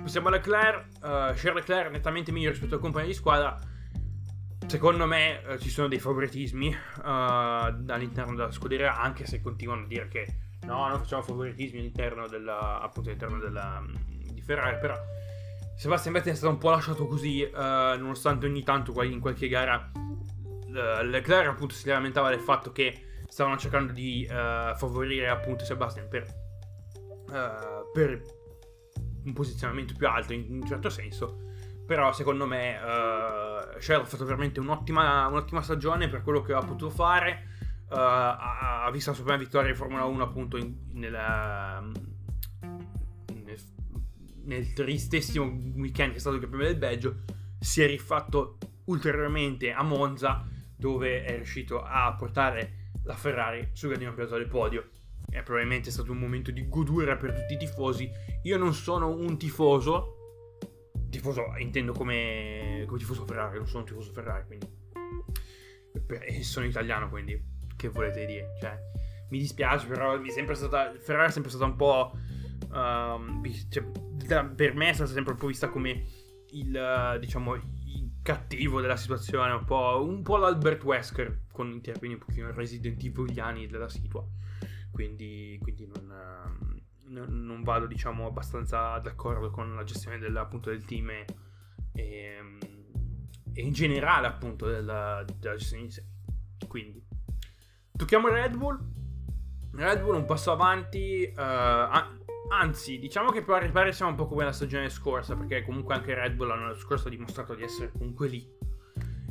Passiamo 0.00 0.28
a 0.28 0.30
Leclerc. 0.30 0.86
Uh, 0.96 1.00
Charles 1.34 1.54
Leclerc 1.54 1.90
nettamente 1.90 2.32
meglio 2.32 2.50
rispetto 2.50 2.76
al 2.76 2.80
compagno 2.80 3.06
di 3.06 3.14
squadra. 3.14 3.58
Secondo 4.66 5.06
me 5.06 5.42
uh, 5.46 5.58
ci 5.58 5.68
sono 5.68 5.88
dei 5.88 5.98
favoritismi 5.98 6.68
uh, 6.68 7.00
all'interno 7.02 8.34
della 8.34 8.50
scuderia, 8.50 8.96
anche 8.96 9.26
se 9.26 9.40
continuano 9.40 9.82
a 9.82 9.86
dire 9.86 10.08
che 10.08 10.26
no, 10.66 10.88
non 10.88 10.98
facciamo 10.98 11.22
favoritismi 11.22 11.80
all'interno 11.80 12.26
della, 12.28 12.80
appunto 12.80 13.08
all'interno 13.08 13.38
della, 13.38 13.82
di 14.32 14.40
Ferrari, 14.40 14.78
però 14.78 14.96
Sebastian 15.76 16.14
Vettel 16.14 16.32
è 16.32 16.36
stato 16.36 16.52
un 16.52 16.58
po' 16.58 16.70
lasciato 16.70 17.06
così, 17.06 17.42
uh, 17.42 17.58
nonostante 17.98 18.46
ogni 18.46 18.62
tanto 18.62 19.02
in 19.02 19.20
qualche 19.20 19.48
gara 19.48 19.90
Leclerc 21.02 21.48
appunto 21.48 21.74
si 21.74 21.88
lamentava 21.88 22.28
del 22.28 22.40
fatto 22.40 22.72
che 22.72 23.22
stavano 23.26 23.56
cercando 23.56 23.92
di 23.92 24.26
favorire 24.28 25.28
appunto 25.28 25.64
Sebastian 25.64 26.08
per 26.08 26.26
per 27.92 28.22
un 29.24 29.32
posizionamento 29.32 29.94
più 29.96 30.08
alto 30.08 30.32
in 30.32 30.46
un 30.48 30.66
certo 30.66 30.88
senso. 30.88 31.46
Però 31.86 32.12
secondo 32.12 32.46
me 32.46 32.76
uh, 32.76 33.80
Shell 33.80 34.00
ha 34.00 34.04
fatto 34.04 34.24
veramente 34.24 34.60
un'ottima, 34.60 35.26
un'ottima, 35.26 35.62
stagione 35.62 36.08
per 36.08 36.22
quello 36.22 36.42
che 36.42 36.52
ha 36.52 36.60
potuto 36.60 36.90
fare. 36.90 37.46
Uh, 37.88 37.94
ha, 37.94 38.84
ha, 38.84 38.90
visto 38.90 39.10
la 39.10 39.16
sua 39.16 39.24
prima 39.24 39.38
vittoria 39.38 39.70
in 39.70 39.76
Formula 39.76 40.04
1 40.04 40.22
appunto 40.22 40.58
in, 40.58 40.74
nella, 40.92 41.82
nel, 43.32 43.58
nel 44.44 44.72
tristissimo 44.74 45.46
weekend 45.76 46.10
che 46.10 46.16
è 46.16 46.20
stato 46.20 46.36
il 46.36 46.42
campione 46.42 46.66
del 46.66 46.76
Belgio, 46.76 47.20
si 47.58 47.82
è 47.82 47.86
rifatto 47.86 48.58
ulteriormente 48.84 49.72
a 49.72 49.82
Monza, 49.82 50.46
dove 50.76 51.24
è 51.24 51.34
riuscito 51.36 51.82
a 51.82 52.14
portare 52.14 52.90
la 53.04 53.14
Ferrari 53.14 53.70
sul 53.72 53.88
gradino 53.88 54.12
più 54.12 54.24
alto 54.24 54.36
del 54.36 54.48
podio. 54.48 54.90
È 55.28 55.42
probabilmente 55.42 55.90
stato 55.90 56.12
un 56.12 56.18
momento 56.18 56.50
di 56.50 56.68
godura 56.68 57.16
per 57.16 57.32
tutti 57.32 57.54
i 57.54 57.56
tifosi. 57.58 58.10
Io 58.42 58.56
non 58.56 58.72
sono 58.74 59.08
un 59.08 59.36
tifoso, 59.36 60.16
tifoso 61.10 61.42
intendo 61.58 61.92
come, 61.92 62.84
come 62.86 62.98
tifoso 62.98 63.24
Ferrari, 63.24 63.56
non 63.56 63.66
sono 63.66 63.80
un 63.80 63.88
tifoso 63.88 64.12
Ferrari, 64.12 64.46
quindi 64.46 64.76
e 66.08 66.42
sono 66.42 66.66
italiano, 66.66 67.08
quindi 67.08 67.40
che 67.76 67.88
volete 67.88 68.24
dire? 68.26 68.54
Cioè, 68.60 68.78
mi 69.30 69.38
dispiace, 69.38 69.86
però 69.86 70.18
mi 70.18 70.28
è 70.28 70.32
sempre 70.32 70.54
stata 70.54 70.94
Ferrari 70.98 71.28
è 71.28 71.32
sempre 71.32 71.50
stata 71.50 71.66
un 71.66 71.76
po' 71.76 72.12
um, 72.70 73.42
cioè, 73.68 74.44
per 74.54 74.74
me 74.74 74.90
è 74.90 74.92
stata 74.92 75.12
sempre 75.12 75.32
un 75.32 75.38
po' 75.38 75.46
vista 75.46 75.68
come 75.68 76.04
il 76.50 77.18
diciamo 77.20 77.54
il 77.54 78.10
cattivo 78.22 78.80
della 78.80 78.96
situazione, 78.96 79.52
un 79.52 79.64
po', 79.64 80.04
un 80.06 80.22
po' 80.22 80.36
l'Albert 80.36 80.82
Wesker 80.84 81.44
con 81.50 81.80
termini 81.80 82.14
un 82.14 82.20
pochino 82.20 82.52
Resident 82.52 83.02
Eviliani 83.02 83.66
della 83.66 83.88
situa. 83.88 84.22
Quindi, 84.90 85.58
quindi 85.62 85.86
non, 85.86 86.82
non, 87.06 87.44
non, 87.46 87.62
vado 87.62 87.86
diciamo 87.86 88.26
abbastanza 88.26 88.98
d'accordo 88.98 89.50
con 89.50 89.74
la 89.74 89.84
gestione 89.84 90.18
del, 90.18 90.36
appunto, 90.36 90.70
del 90.70 90.84
team 90.84 91.10
e, 91.10 91.24
e, 91.92 92.38
e, 93.52 93.62
in 93.62 93.72
generale 93.72 94.26
appunto 94.26 94.66
della, 94.66 95.24
della 95.38 95.56
gestione 95.56 95.84
di 95.84 95.90
sé. 95.90 96.04
Quindi 96.66 97.04
tocchiamo 97.96 98.28
Red 98.28 98.56
Bull. 98.56 98.78
Red 99.72 100.02
Bull 100.02 100.16
un 100.16 100.24
passo 100.24 100.50
avanti, 100.50 101.32
uh, 101.36 102.50
anzi 102.50 102.98
diciamo 102.98 103.30
che 103.30 103.42
per 103.42 103.56
arrivare 103.56 103.92
siamo 103.92 104.10
un 104.10 104.16
po' 104.16 104.26
come 104.26 104.44
la 104.44 104.52
stagione 104.52 104.88
scorsa 104.88 105.36
perché 105.36 105.62
comunque 105.64 105.94
anche 105.94 106.14
Red 106.14 106.34
Bull 106.34 106.48
l'anno 106.48 106.74
scorso 106.74 107.08
ha 107.08 107.10
dimostrato 107.10 107.54
di 107.54 107.62
essere 107.62 107.92
comunque 107.92 108.26
lì 108.28 108.56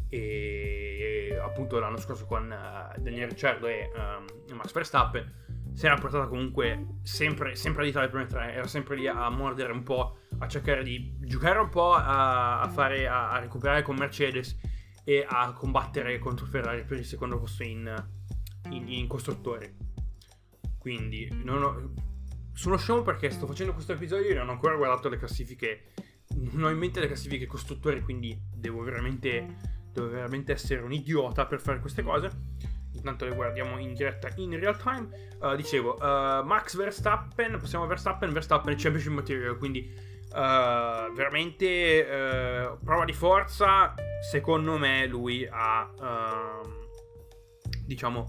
e 0.09 1.37
appunto 1.41 1.79
l'anno 1.79 1.97
scorso 1.97 2.25
con 2.25 2.43
uh, 2.45 3.01
Daniel 3.01 3.29
Ricciardo 3.29 3.67
e 3.67 3.91
um, 3.95 4.55
Max 4.55 4.71
Verstappen 4.71 5.45
si 5.77 5.85
era 5.85 5.93
portata 5.93 6.25
comunque 6.25 6.97
sempre, 7.03 7.55
sempre 7.55 7.85
lì 7.85 7.91
tra 7.91 8.01
le 8.01 8.09
prime 8.09 8.25
tre, 8.25 8.51
era 8.51 8.65
sempre 8.65 8.95
lì 8.95 9.05
a 9.05 9.29
mordere 9.29 9.71
un 9.71 9.83
po', 9.83 10.21
a 10.39 10.47
cercare 10.47 10.81
di 10.81 11.15
giocare 11.19 11.59
un 11.59 11.69
po', 11.69 11.93
a, 11.93 12.61
a 12.61 12.67
fare, 12.67 13.07
a, 13.07 13.29
a, 13.29 13.37
recuperare 13.37 13.83
con 13.83 13.95
Mercedes 13.95 14.57
e 15.03 15.23
a 15.29 15.53
combattere 15.53 16.17
contro 16.17 16.47
Ferrari 16.47 16.83
per 16.83 16.97
il 16.97 17.05
secondo 17.05 17.37
posto 17.37 17.61
in, 17.61 17.93
in, 18.71 18.87
in 18.87 19.05
costruttori. 19.05 19.71
Quindi 20.79 21.29
ho, 21.47 21.93
sono 22.53 22.77
scemo 22.77 23.03
perché 23.03 23.29
sto 23.29 23.45
facendo 23.45 23.73
questo 23.73 23.91
episodio 23.91 24.31
e 24.31 24.33
non 24.33 24.49
ho 24.49 24.53
ancora 24.53 24.75
guardato 24.75 25.09
le 25.09 25.17
classifiche, 25.17 25.91
non 26.37 26.63
ho 26.63 26.69
in 26.71 26.77
mente 26.79 26.99
le 26.99 27.05
classifiche 27.05 27.45
costruttori, 27.45 28.01
quindi 28.01 28.35
devo 28.51 28.81
veramente, 28.81 29.57
devo 29.93 30.09
veramente 30.09 30.53
essere 30.53 30.81
un 30.81 30.91
idiota 30.91 31.45
per 31.45 31.61
fare 31.61 31.79
queste 31.79 32.01
cose 32.01 32.76
intanto 32.97 33.25
le 33.25 33.35
guardiamo 33.35 33.77
in 33.77 33.93
diretta 33.93 34.29
in 34.35 34.59
real 34.59 34.77
time. 34.77 35.07
Uh, 35.39 35.55
dicevo, 35.55 35.95
uh, 35.95 36.43
Max 36.43 36.75
Verstappen, 36.75 37.59
passiamo 37.59 37.85
a 37.85 37.87
Verstappen, 37.87 38.31
Verstappen 38.31 38.73
è 38.73 38.77
Championship 38.77 39.13
Material, 39.13 39.57
quindi 39.57 39.91
uh, 40.31 41.13
veramente 41.13 42.05
prova 42.83 43.05
di 43.05 43.13
forza. 43.13 43.93
Secondo 44.29 44.77
me 44.77 45.05
lui 45.05 45.47
ha, 45.49 45.89
ehm, 46.01 46.87
diciamo, 47.85 48.27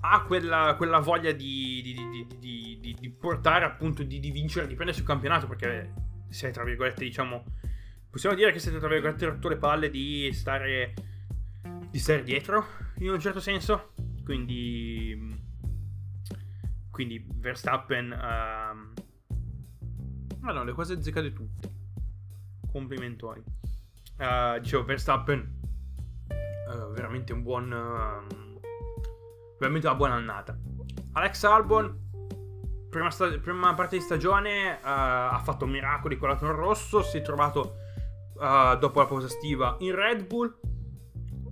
ha 0.00 0.24
quella, 0.24 0.74
quella 0.76 0.98
voglia 0.98 1.32
di, 1.32 1.82
di, 2.38 2.78
di, 2.80 2.96
di, 2.98 3.10
portare 3.10 3.64
appunto 3.64 4.02
di, 4.02 4.18
vincere, 4.30 4.66
di 4.66 4.74
prendersi 4.74 5.02
il 5.02 5.06
campionato, 5.06 5.46
perché 5.46 5.92
sei 6.30 6.52
tra 6.52 6.64
virgolette, 6.64 7.04
diciamo, 7.04 7.44
possiamo 8.10 8.34
dire 8.34 8.50
che 8.52 8.58
siete 8.58 8.78
tra 8.78 8.88
virgolette 8.88 9.26
rotto 9.26 9.48
le 9.48 9.56
palle 9.56 9.90
di 9.90 10.30
stare, 10.32 10.94
di 11.90 11.98
stare 11.98 12.22
dietro 12.22 12.64
in 12.98 13.10
un 13.10 13.20
certo 13.20 13.40
senso. 13.40 13.92
Quindi, 14.24 15.38
quindi 16.90 17.26
Verstappen. 17.34 18.10
Uh, 18.12 18.92
ah 20.42 20.52
no, 20.52 20.64
le 20.64 20.72
cose 20.72 20.94
azzeccate 20.94 21.32
tutte. 21.32 21.68
Complimentori. 22.70 23.42
Uh, 24.18 24.60
dicevo, 24.60 24.84
Verstappen. 24.84 25.58
Uh, 26.28 26.92
veramente 26.92 27.32
un 27.32 27.42
buon. 27.42 27.72
Uh, 27.72 28.60
veramente 29.58 29.88
una 29.88 29.96
buona 29.96 30.14
annata. 30.14 30.56
Alex 31.12 31.42
Albon. 31.44 32.08
Prima, 32.88 33.10
sta- 33.10 33.38
prima 33.38 33.74
parte 33.74 33.96
di 33.96 34.02
stagione 34.02 34.72
uh, 34.74 34.78
ha 34.82 35.40
fatto 35.42 35.66
miracoli 35.66 36.16
con 36.16 36.28
la 36.28 36.36
Toro 36.36 36.54
Rosso. 36.54 37.02
Si 37.02 37.18
è 37.18 37.22
trovato 37.22 37.76
dopo 38.40 39.00
la 39.00 39.06
pausa 39.06 39.26
estiva 39.26 39.76
in 39.80 39.94
Red 39.94 40.26
Bull. 40.26 40.58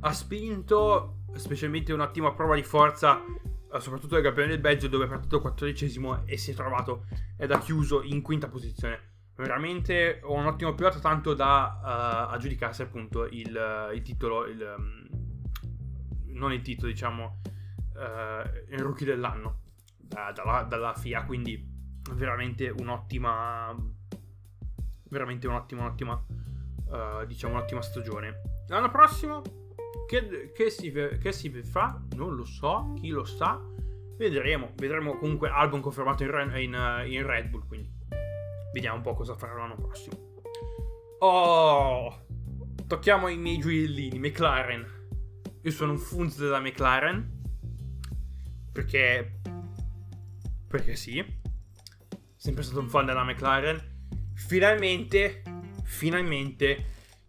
Ha 0.00 0.12
spinto 0.12 1.18
specialmente 1.34 1.92
un'ottima 1.92 2.32
prova 2.32 2.54
di 2.54 2.62
forza, 2.62 3.20
eh, 3.20 3.80
soprattutto 3.80 4.14
del 4.14 4.22
campione 4.24 4.48
del 4.48 4.60
Belgio, 4.60 4.88
dove 4.88 5.06
è 5.06 5.08
partito 5.08 5.40
14 5.40 6.00
e 6.24 6.36
si 6.36 6.52
è 6.52 6.54
trovato 6.54 7.06
ed 7.36 7.50
ha 7.50 7.58
chiuso 7.58 8.02
in 8.02 8.22
quinta 8.22 8.48
posizione. 8.48 9.06
Veramente 9.36 10.20
un 10.24 10.46
ottimo 10.46 10.74
pilota, 10.74 10.98
tanto 10.98 11.34
da 11.34 12.26
uh, 12.28 12.32
aggiudicarsi 12.32 12.82
appunto 12.82 13.24
il, 13.26 13.90
il 13.94 14.02
titolo, 14.02 14.46
il, 14.46 14.74
um, 14.76 15.06
non 16.34 16.52
il 16.52 16.62
titolo, 16.62 16.90
diciamo, 16.90 17.40
uh, 17.94 18.72
il 18.72 18.78
rookie 18.80 19.06
dell'anno 19.06 19.60
da, 19.96 20.32
dalla, 20.32 20.62
dalla 20.62 20.94
FIA. 20.94 21.24
Quindi 21.24 21.64
veramente 22.14 22.68
un'ottima, 22.68 23.72
veramente 25.08 25.46
un'ottima, 25.46 25.82
un'ottima, 25.82 26.24
uh, 26.86 27.24
diciamo, 27.24 27.54
un'ottima 27.54 27.80
stagione. 27.80 28.40
L'anno 28.66 28.90
prossimo 28.90 29.42
che, 30.08 30.52
che, 30.54 30.70
si, 30.70 30.90
che 30.90 31.32
si 31.32 31.50
fa? 31.62 32.02
Non 32.16 32.34
lo 32.34 32.44
so, 32.46 32.94
chi 32.98 33.08
lo 33.10 33.24
sa. 33.24 33.60
Vedremo, 34.16 34.72
vedremo 34.74 35.18
comunque 35.18 35.50
album 35.50 35.80
confermato 35.80 36.24
in, 36.24 36.30
in, 36.56 37.04
in 37.06 37.26
Red 37.26 37.50
Bull, 37.50 37.66
quindi 37.66 37.92
vediamo 38.72 38.96
un 38.96 39.02
po' 39.02 39.14
cosa 39.14 39.36
farà 39.36 39.54
l'anno 39.54 39.76
prossimo. 39.76 40.16
Oh, 41.18 42.24
tocchiamo 42.86 43.28
i 43.28 43.36
miei 43.36 43.58
gioiellini, 43.58 44.18
McLaren. 44.18 44.96
Io 45.60 45.70
sono 45.70 45.92
un 45.92 45.98
funzo 45.98 46.42
della 46.42 46.60
McLaren. 46.60 47.42
Perché... 48.72 49.40
Perché 50.66 50.96
sì. 50.96 51.22
Sempre 52.34 52.62
stato 52.62 52.80
un 52.80 52.88
fan 52.88 53.04
della 53.04 53.24
McLaren. 53.24 54.06
Finalmente, 54.34 55.42
finalmente 55.82 56.84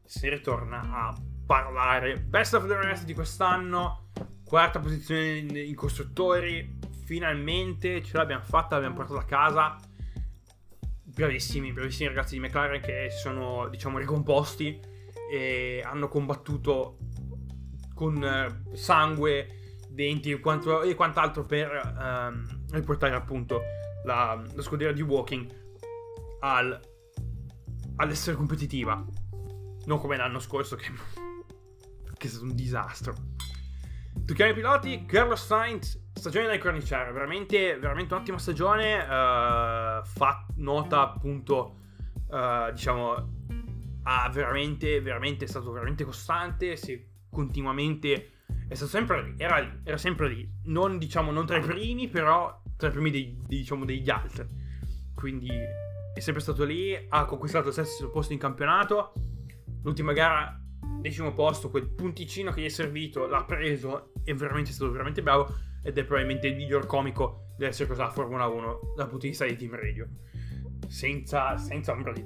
si 0.06 0.30
ritorna 0.30 0.82
a 0.82 1.29
parlare. 1.50 2.20
Best 2.20 2.54
of 2.54 2.68
the 2.68 2.76
rest 2.76 3.06
di 3.06 3.16
quest'anno, 3.16 4.12
quarta 4.46 4.80
posizione 4.80 5.38
in, 5.38 5.56
in 5.56 5.74
costruttori, 5.74 6.78
finalmente 7.06 8.04
ce 8.04 8.18
l'abbiamo 8.18 8.44
fatta, 8.44 8.76
l'abbiamo 8.76 8.98
portata 8.98 9.22
a 9.22 9.24
casa. 9.24 9.76
Bravissimi, 11.02 11.74
bravissimi 11.74 12.08
ragazzi 12.08 12.36
di 12.36 12.40
McLaren 12.40 12.80
che 12.82 13.08
si 13.10 13.18
sono, 13.18 13.68
diciamo, 13.68 13.98
ricomposti 13.98 14.80
e 15.32 15.82
hanno 15.84 16.08
combattuto 16.08 17.00
con 17.96 18.24
eh, 18.24 18.76
sangue, 18.76 19.80
denti 19.90 20.30
e, 20.30 20.40
quanto, 20.40 20.84
e 20.84 20.94
quant'altro 20.94 21.46
per 21.46 21.72
ehm, 21.72 22.66
riportare 22.74 23.16
appunto 23.16 23.62
la, 24.06 24.40
la 24.54 24.62
scuderia 24.62 24.94
di 24.94 25.02
Walking 25.02 25.52
al, 26.42 26.80
all'essere 27.96 28.36
competitiva. 28.36 29.04
Non 29.86 29.98
come 29.98 30.16
l'anno 30.16 30.40
scorso 30.40 30.76
che 30.76 30.92
che 32.20 32.28
è 32.28 32.30
stato 32.30 32.46
un 32.46 32.54
disastro. 32.54 33.16
Tocchiamo 34.26 34.52
i 34.52 34.54
piloti, 34.54 35.06
Carlos 35.06 35.44
Sainz, 35.44 36.12
stagione 36.14 36.48
da 36.48 36.54
incorniciare, 36.54 37.12
veramente, 37.12 37.80
veramente 37.80 38.14
un'ottima 38.14 38.38
stagione, 38.38 39.02
uh, 39.02 40.04
fa 40.06 40.46
nota 40.58 41.02
appunto, 41.02 41.78
uh, 42.28 42.72
diciamo, 42.72 43.38
ha 44.04 44.30
veramente, 44.30 45.02
veramente, 45.02 45.46
è 45.46 45.48
stato 45.48 45.72
veramente 45.72 46.04
costante, 46.04 46.76
si 46.76 47.08
continuamente, 47.32 48.32
è 48.68 48.76
stato 48.76 48.92
sempre 48.92 49.24
lì, 49.24 49.36
era 49.38 49.60
lì, 49.60 49.80
era 49.84 49.98
sempre 49.98 50.28
lì, 50.28 50.48
non 50.66 50.98
diciamo, 50.98 51.32
non 51.32 51.46
tra 51.46 51.58
i 51.58 51.62
primi, 51.62 52.10
però 52.10 52.62
tra 52.76 52.90
i 52.90 52.92
primi 52.92 53.12
dei, 53.12 53.42
diciamo, 53.48 53.86
degli 53.86 54.10
altri, 54.10 54.46
quindi 55.16 55.50
è 56.14 56.20
sempre 56.20 56.42
stato 56.42 56.66
lì, 56.66 56.94
ha 57.08 57.26
conquistato 57.26 57.70
il 57.70 57.74
sesto 57.74 58.10
posto 58.12 58.34
in 58.34 58.40
campionato, 58.40 59.14
l'ultima 59.84 60.12
gara 60.12 60.60
decimo 61.02 61.34
posto, 61.34 61.70
quel 61.70 61.90
punticino 61.90 62.52
che 62.52 62.62
gli 62.62 62.66
è 62.66 62.70
servito, 62.70 63.28
l'ha 63.28 63.44
preso, 63.44 64.12
è 64.24 64.34
veramente 64.34 64.72
stato 64.72 64.92
veramente 64.92 65.22
bravo 65.22 65.48
ed 65.82 65.98
è 65.98 66.04
probabilmente 66.04 66.48
il 66.48 66.56
miglior 66.56 66.86
comico 66.86 67.54
dell'essere 67.58 67.90
cosa 67.90 68.04
la 68.04 68.12
Formula 68.12 68.48
1 68.48 68.94
dal 68.96 69.08
punto 69.08 69.24
di 69.24 69.30
vista 69.30 69.46
di 69.46 69.56
team 69.56 69.76
radio. 69.76 70.08
Senza, 70.88 71.58
senza 71.58 71.92
ombra 71.92 72.12
di... 72.12 72.26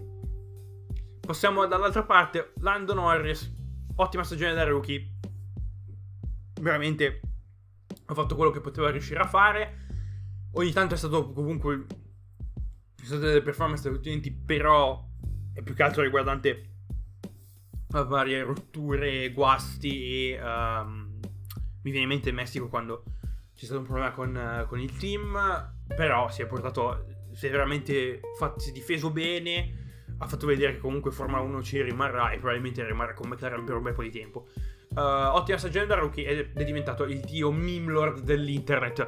Passiamo 1.19 1.65
dall'altra 1.65 2.03
parte, 2.03 2.53
Lando 2.59 2.93
Norris, 2.93 3.51
ottima 3.95 4.23
stagione 4.23 4.53
da 4.53 4.63
rookie, 4.63 5.11
veramente 6.61 7.21
ha 8.05 8.13
fatto 8.13 8.35
quello 8.35 8.51
che 8.51 8.61
poteva 8.61 8.89
riuscire 8.89 9.19
a 9.19 9.27
fare, 9.27 9.77
ogni 10.53 10.71
tanto 10.71 10.95
è 10.95 10.97
stato 10.97 11.31
comunque 11.31 11.85
ci 12.95 13.05
sono 13.05 13.19
delle 13.19 13.41
performance 13.41 13.87
utenti, 13.89 14.31
però 14.31 15.05
è 15.53 15.61
più 15.61 15.73
che 15.73 15.83
altro 15.83 16.03
riguardante 16.03 16.72
varie 18.01 18.41
rotture, 18.41 19.31
guasti 19.31 20.31
e 20.31 20.41
um, 20.41 21.19
mi 21.83 21.91
viene 21.91 22.01
in 22.01 22.07
mente 22.07 22.29
il 22.29 22.35
Messico 22.35 22.67
quando 22.67 23.03
c'è 23.55 23.65
stato 23.65 23.79
un 23.81 23.85
problema 23.85 24.11
con, 24.11 24.35
uh, 24.35 24.67
con 24.67 24.79
il 24.79 24.97
team, 24.97 25.73
però 25.95 26.29
si 26.29 26.41
è 26.41 26.47
portato, 26.47 27.05
si 27.33 27.47
è 27.47 27.51
veramente 27.51 28.19
fatto, 28.37 28.59
si 28.59 28.69
è 28.69 28.73
difeso 28.73 29.11
bene, 29.11 30.15
ha 30.17 30.27
fatto 30.27 30.47
vedere 30.47 30.73
che 30.73 30.79
comunque 30.79 31.11
Formula 31.11 31.41
1 31.41 31.61
ci 31.61 31.81
rimarrà 31.81 32.31
e 32.31 32.37
probabilmente 32.37 32.83
rimarrà 32.83 33.13
con 33.13 33.29
McLaren 33.29 33.63
per 33.63 33.75
un 33.75 33.83
bel 33.83 33.93
po' 33.93 34.03
di 34.03 34.11
tempo. 34.11 34.47
Uh, 34.89 34.99
ottima 35.35 35.57
stagione 35.57 35.85
da 35.85 35.95
rookie 35.95 36.25
ed 36.25 36.57
è 36.57 36.63
diventato 36.63 37.03
il 37.03 37.19
dio 37.19 37.51
meme 37.51 37.91
lord 37.91 38.21
dell'internet 38.21 39.07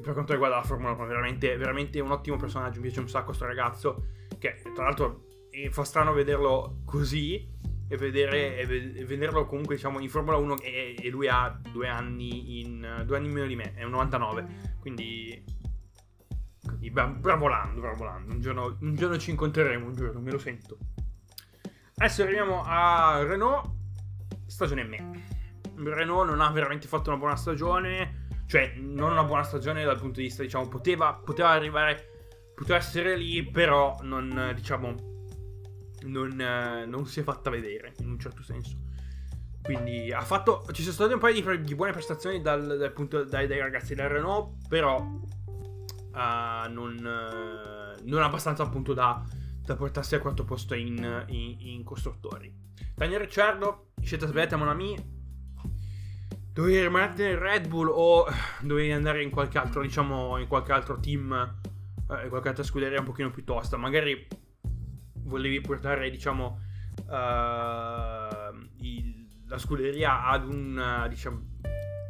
per 0.00 0.12
quanto 0.12 0.32
riguarda 0.32 0.56
la 0.56 0.62
Formula 0.62 0.92
1. 0.92 1.06
Veramente, 1.06 1.56
veramente 1.56 2.00
un 2.00 2.10
ottimo 2.10 2.36
personaggio, 2.36 2.76
mi 2.76 2.86
piace 2.86 3.00
un 3.00 3.08
sacco 3.08 3.26
questo 3.26 3.46
ragazzo 3.46 4.06
che 4.38 4.60
tra 4.74 4.84
l'altro 4.84 5.22
fa 5.70 5.84
strano 5.84 6.12
vederlo 6.12 6.80
così 6.84 7.53
e, 7.86 7.96
vedere, 7.96 8.58
e 8.58 9.04
vederlo 9.04 9.46
comunque 9.46 9.76
diciamo 9.76 10.00
in 10.00 10.08
Formula 10.08 10.36
1 10.36 10.58
e, 10.60 10.96
e, 10.98 11.10
lui 11.10 11.28
ha 11.28 11.58
due 11.70 11.88
anni 11.88 12.60
in 12.60 13.02
due 13.04 13.16
anni 13.16 13.28
meno 13.28 13.46
di 13.46 13.56
me, 13.56 13.74
è 13.74 13.84
un 13.84 13.90
99, 13.90 14.76
quindi, 14.80 15.44
quindi 16.64 16.90
bravo 16.90 17.48
Lando, 17.48 17.80
bravo 17.80 18.04
Lando, 18.04 18.34
un 18.34 18.40
giorno, 18.40 18.76
un 18.80 18.94
giorno 18.94 19.18
ci 19.18 19.30
incontreremo, 19.30 19.86
un 19.86 19.94
giorno, 19.94 20.20
me 20.20 20.30
lo 20.30 20.38
sento. 20.38 20.78
Adesso 21.96 22.22
arriviamo 22.22 22.62
a 22.64 23.22
Renault, 23.22 23.70
stagione 24.46 24.82
me. 24.82 25.22
Renault 25.76 26.28
non 26.28 26.40
ha 26.40 26.50
veramente 26.50 26.88
fatto 26.88 27.10
una 27.10 27.18
buona 27.18 27.36
stagione, 27.36 28.26
cioè 28.46 28.74
non 28.76 29.12
una 29.12 29.24
buona 29.24 29.42
stagione 29.42 29.84
dal 29.84 29.98
punto 29.98 30.18
di 30.20 30.26
vista, 30.26 30.42
diciamo, 30.42 30.68
poteva, 30.68 31.14
poteva 31.14 31.50
arrivare, 31.50 32.50
poteva 32.54 32.78
essere 32.78 33.16
lì, 33.16 33.48
però 33.48 33.96
non, 34.02 34.52
diciamo, 34.54 35.13
non, 36.04 36.40
eh, 36.40 36.86
non, 36.86 37.06
si 37.06 37.20
è 37.20 37.22
fatta 37.22 37.50
vedere 37.50 37.94
in 37.98 38.10
un 38.10 38.18
certo 38.18 38.42
senso. 38.42 38.76
Quindi 39.62 40.12
ha 40.12 40.20
fatto. 40.20 40.66
Ci 40.72 40.82
sono 40.82 40.94
state 40.94 41.14
un 41.14 41.20
paio 41.20 41.34
di, 41.34 41.64
di 41.64 41.74
buone 41.74 41.92
prestazioni 41.92 42.40
dal, 42.40 42.76
dal 42.78 42.92
punto, 42.92 43.24
dai, 43.24 43.46
dai, 43.46 43.58
ragazzi 43.58 43.94
del 43.94 44.08
Renault, 44.08 44.68
però 44.68 44.98
uh, 45.00 46.70
non, 46.70 46.96
uh, 46.98 48.02
non 48.04 48.22
abbastanza 48.22 48.62
appunto 48.62 48.92
da, 48.92 49.24
da, 49.64 49.74
portarsi 49.74 50.14
al 50.14 50.20
quarto 50.20 50.44
posto 50.44 50.74
in, 50.74 51.24
in, 51.28 51.56
in 51.58 51.82
costruttori. 51.82 52.52
Daniel 52.94 53.20
Ricciardo, 53.20 53.92
scelta 54.02 54.26
sbagliata, 54.26 54.56
mon 54.56 54.68
ami. 54.68 55.12
Dovevi 56.52 56.82
rimanere 56.82 57.14
nel 57.16 57.36
Red 57.38 57.66
Bull 57.66 57.88
o 57.92 58.26
dovevi 58.60 58.92
andare 58.92 59.22
in 59.22 59.30
qualche 59.30 59.58
altro, 59.58 59.82
diciamo, 59.82 60.36
in 60.38 60.46
qualche 60.46 60.70
altro 60.70 61.00
team, 61.00 61.32
in 62.22 62.28
qualche 62.28 62.48
altra 62.48 62.62
scuderia 62.62 63.00
un 63.00 63.06
pochino 63.06 63.30
più 63.30 63.42
tosta. 63.42 63.76
Magari 63.76 64.24
volevi 65.24 65.60
portare, 65.60 66.10
diciamo, 66.10 66.60
uh, 67.06 68.54
il, 68.78 69.28
la 69.46 69.58
scuderia 69.58 70.24
ad 70.26 70.46
un, 70.46 71.06
diciamo, 71.08 71.42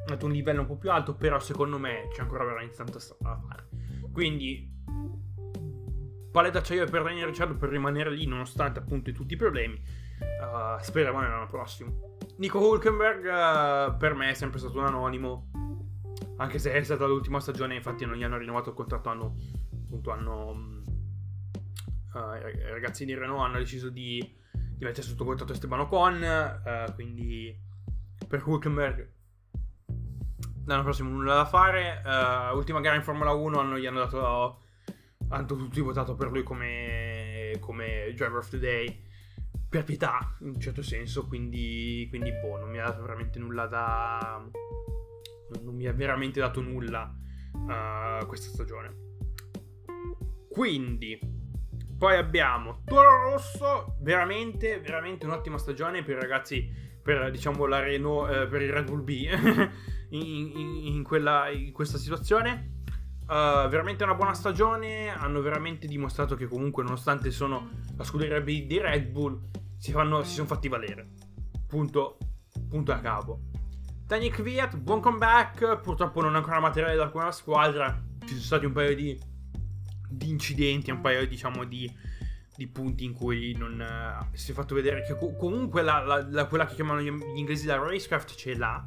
ad 0.07 0.23
un 0.23 0.31
livello 0.31 0.61
un 0.61 0.67
po' 0.67 0.77
più 0.77 0.91
alto, 0.91 1.15
però 1.15 1.39
secondo 1.39 1.79
me 1.79 2.09
c'è 2.13 2.21
ancora 2.23 2.45
veramente 2.45 2.77
tanta 2.77 2.99
strada 2.99 3.35
da 3.35 3.41
fare. 3.49 3.69
Quindi, 4.13 4.71
paletta 6.31 6.59
d'acciaio 6.59 6.87
per 6.87 7.03
Daniel 7.03 7.27
Ricciardo 7.27 7.57
per 7.57 7.69
rimanere 7.69 8.11
lì 8.11 8.27
nonostante 8.27 8.81
appunto 8.81 9.11
tutti 9.13 9.35
i 9.35 9.37
problemi. 9.37 9.81
Uh, 10.21 10.81
speriamo 10.81 11.21
nell'anno 11.21 11.49
prossimo. 11.49 12.17
Nico 12.39 12.59
Hulkenberg 12.59 13.25
uh, 13.25 13.97
per 13.97 14.15
me 14.15 14.31
è 14.31 14.35
sempre 14.35 14.59
stato 14.59 14.79
un 14.79 14.87
anonimo. 14.87 15.51
Anche 16.37 16.59
se 16.59 16.73
è 16.73 16.83
stata 16.83 17.07
l'ultima 17.07 17.39
stagione, 17.41 17.77
infatti 17.77 18.05
non 18.05 18.17
gli 18.17 18.25
hanno 18.25 18.39
rinnovato 18.39 18.71
il 18.71 18.75
contratto, 18.75 19.09
hanno, 19.09 19.37
appunto, 19.85 20.11
hanno 20.11 20.51
uh, 20.51 20.84
i 22.19 22.71
ragazzi 22.71 23.05
di 23.05 23.15
Renault 23.15 23.43
hanno 23.43 23.59
deciso 23.59 23.89
di, 23.91 24.19
di 24.53 24.85
mettere 24.85 25.03
sotto 25.07 25.25
contratto 25.25 25.53
Esteban 25.53 25.81
Ocon, 25.81 26.23
uh, 26.23 26.95
quindi 26.95 27.57
per 28.27 28.47
Hulkenberg 28.47 29.13
l'anno 30.67 30.83
prossimo 30.83 31.11
nulla 31.11 31.35
da 31.35 31.45
fare. 31.45 32.03
Uh, 32.05 32.57
ultima 32.57 32.81
gara 32.81 32.97
in 32.97 33.03
Formula 33.03 33.33
1 33.33 33.59
hanno, 33.59 33.79
gli 33.79 33.87
hanno 33.87 34.01
dato 34.01 34.63
hanno 35.29 35.47
tutti 35.47 35.81
votato 35.81 36.15
per 36.15 36.31
lui 36.31 36.43
come, 36.43 37.57
come 37.61 38.13
driver 38.15 38.39
of 38.39 38.49
the 38.51 38.59
day 38.59 39.03
per 39.69 39.85
pietà 39.85 40.37
in 40.41 40.49
un 40.49 40.61
certo 40.61 40.83
senso 40.83 41.27
quindi, 41.27 42.07
quindi 42.09 42.31
boh 42.33 42.59
non 42.59 42.71
mi 42.71 42.79
ha 42.79 42.85
dato 42.85 43.03
veramente 43.03 43.39
nulla 43.39 43.67
da 43.67 44.49
non 45.63 45.75
mi 45.75 45.87
ha 45.87 45.93
veramente 45.93 46.41
dato 46.41 46.61
nulla 46.61 47.13
uh, 47.53 48.25
questa 48.27 48.51
stagione 48.51 49.03
quindi 50.49 51.19
poi 51.97 52.17
abbiamo 52.17 52.83
Toro 52.85 53.31
Rosso, 53.31 53.97
veramente, 54.01 54.81
veramente 54.81 55.27
un'ottima 55.27 55.59
stagione 55.59 56.03
per 56.03 56.17
i 56.17 56.21
ragazzi, 56.21 56.69
per 57.03 57.31
diciamo 57.31 57.67
la 57.67 57.81
Renault, 57.81 58.33
eh, 58.33 58.47
per 58.47 58.63
il 58.63 58.73
Red 58.73 58.85
Bull 58.85 59.05
B 59.05 59.09
in, 60.11 60.21
in, 60.21 60.87
in, 60.95 61.03
quella, 61.03 61.49
in 61.51 61.73
questa 61.73 61.99
situazione. 61.99 62.73
Uh, 63.25 63.69
veramente 63.69 64.05
una 64.05 64.15
buona 64.15 64.35
stagione, 64.35 65.09
hanno 65.09 65.41
veramente 65.41 65.87
dimostrato 65.87 66.35
che 66.35 66.47
comunque 66.47 66.83
nonostante 66.83 67.31
sono 67.31 67.71
la 67.97 68.05
scuderia 68.05 68.41
B 68.41 68.67
di 68.67 68.79
Red 68.79 69.07
Bull, 69.09 69.41
si, 69.79 69.93
fanno, 69.93 70.23
si 70.23 70.35
sono 70.35 70.47
fatti 70.47 70.69
valere. 70.69 71.09
Punto, 71.67 72.19
punto 72.69 72.93
a 72.93 72.99
capo. 72.99 73.41
Daniel 74.07 74.33
Kvyat, 74.33 74.77
buon 74.77 75.01
comeback, 75.01 75.81
purtroppo 75.81 76.21
non 76.21 76.35
è 76.35 76.37
ancora 76.37 76.61
materiale 76.61 76.97
da 76.97 77.05
alcuna 77.05 77.33
squadra, 77.33 77.99
ci 78.21 78.35
sono 78.35 78.41
stati 78.41 78.67
un 78.67 78.73
paio 78.73 78.95
di 78.95 79.19
di 80.17 80.29
incidenti, 80.29 80.91
un 80.91 81.01
paio 81.01 81.27
diciamo 81.27 81.65
di, 81.65 81.91
di 82.57 82.67
punti 82.67 83.05
in 83.05 83.13
cui 83.13 83.55
non 83.57 83.81
uh, 83.81 84.37
si 84.37 84.51
è 84.51 84.55
fatto 84.55 84.75
vedere 84.75 85.03
che 85.03 85.17
co- 85.17 85.35
comunque 85.37 85.83
la, 85.83 86.03
la, 86.05 86.27
la, 86.29 86.47
quella 86.47 86.67
che 86.67 86.75
chiamano 86.75 87.01
gli, 87.01 87.13
inglesi 87.37 87.67
la 87.67 87.79
racecraft 87.79 88.35
ce 88.35 88.57
l'ha, 88.57 88.85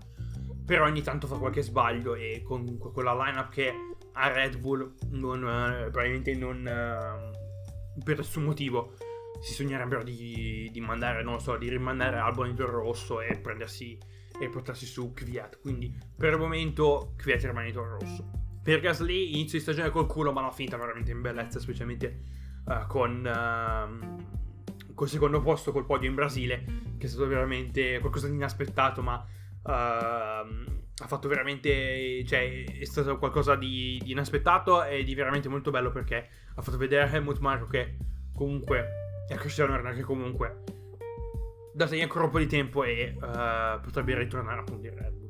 però 0.65 0.85
ogni 0.85 1.01
tanto 1.01 1.27
fa 1.27 1.37
qualche 1.37 1.61
sbaglio 1.61 2.15
e 2.15 2.41
comunque 2.45 2.91
quella 2.91 3.13
lineup 3.13 3.49
che 3.49 3.73
ha 4.13 4.27
Red 4.31 4.57
Bull 4.57 4.93
non, 5.11 5.43
uh, 5.43 5.91
probabilmente 5.91 6.33
non 6.35 6.57
uh, 6.59 8.03
per 8.03 8.17
nessun 8.17 8.43
motivo 8.43 8.93
si 9.39 9.53
sognerebbero 9.53 10.03
di, 10.03 10.69
di, 10.71 10.81
mandare, 10.81 11.23
non 11.23 11.33
lo 11.33 11.39
so, 11.39 11.57
di 11.57 11.69
rimandare 11.69 12.17
Albon 12.17 12.49
in 12.49 12.55
rosso 12.57 13.21
e 13.21 13.37
prendersi 13.37 13.97
e 14.39 14.49
portarsi 14.49 14.85
su 14.85 15.13
Kvyat. 15.13 15.59
Quindi 15.59 15.95
per 16.15 16.33
il 16.33 16.39
momento 16.39 17.13
Kvyat 17.17 17.43
rimane 17.43 17.69
in 17.69 17.75
rosso. 17.75 18.46
Per 18.67 18.81
Gasly 18.81 19.29
inizio 19.29 19.57
di 19.57 19.63
stagione 19.63 19.91
col 19.91 20.07
culo, 20.07 20.33
ma 20.33 20.41
l'ho 20.41 20.51
finita 20.51 20.75
veramente 20.75 21.09
in 21.09 21.21
bellezza, 21.21 21.57
specialmente 21.57 22.19
uh, 22.65 22.85
con, 22.85 23.23
uh, 23.25 24.93
col 24.93 25.07
secondo 25.07 25.39
posto 25.39 25.71
col 25.71 25.85
podio 25.85 26.09
in 26.09 26.15
Brasile, 26.15 26.65
che 26.97 27.05
è 27.05 27.09
stato 27.09 27.27
veramente 27.27 27.99
qualcosa 27.99 28.27
di 28.27 28.33
inaspettato, 28.33 29.01
ma 29.01 29.25
uh, 29.63 29.69
ha 29.69 31.07
fatto 31.07 31.29
veramente, 31.29 32.25
cioè 32.25 32.65
è 32.65 32.83
stato 32.83 33.17
qualcosa 33.17 33.55
di, 33.55 34.01
di, 34.03 34.11
inaspettato 34.11 34.83
e 34.83 35.05
di 35.05 35.15
veramente 35.15 35.47
molto 35.47 35.71
bello 35.71 35.89
perché 35.89 36.27
ha 36.53 36.61
fatto 36.61 36.75
vedere 36.75 37.09
Helmut 37.09 37.39
Marko 37.39 37.67
che 37.67 37.95
comunque, 38.35 39.25
e 39.29 39.35
Cristiano 39.35 39.77
Ronaldo 39.77 39.97
che 39.97 40.05
comunque, 40.05 40.63
dategli 41.73 42.01
ancora 42.01 42.25
un 42.25 42.31
po' 42.31 42.39
di 42.39 42.47
tempo 42.47 42.83
e 42.83 43.15
uh, 43.15 43.79
potrebbe 43.79 44.13
ritornare 44.17 44.59
appunto 44.59 44.87
in 44.87 44.93
Red 44.93 45.13
Bull. 45.13 45.26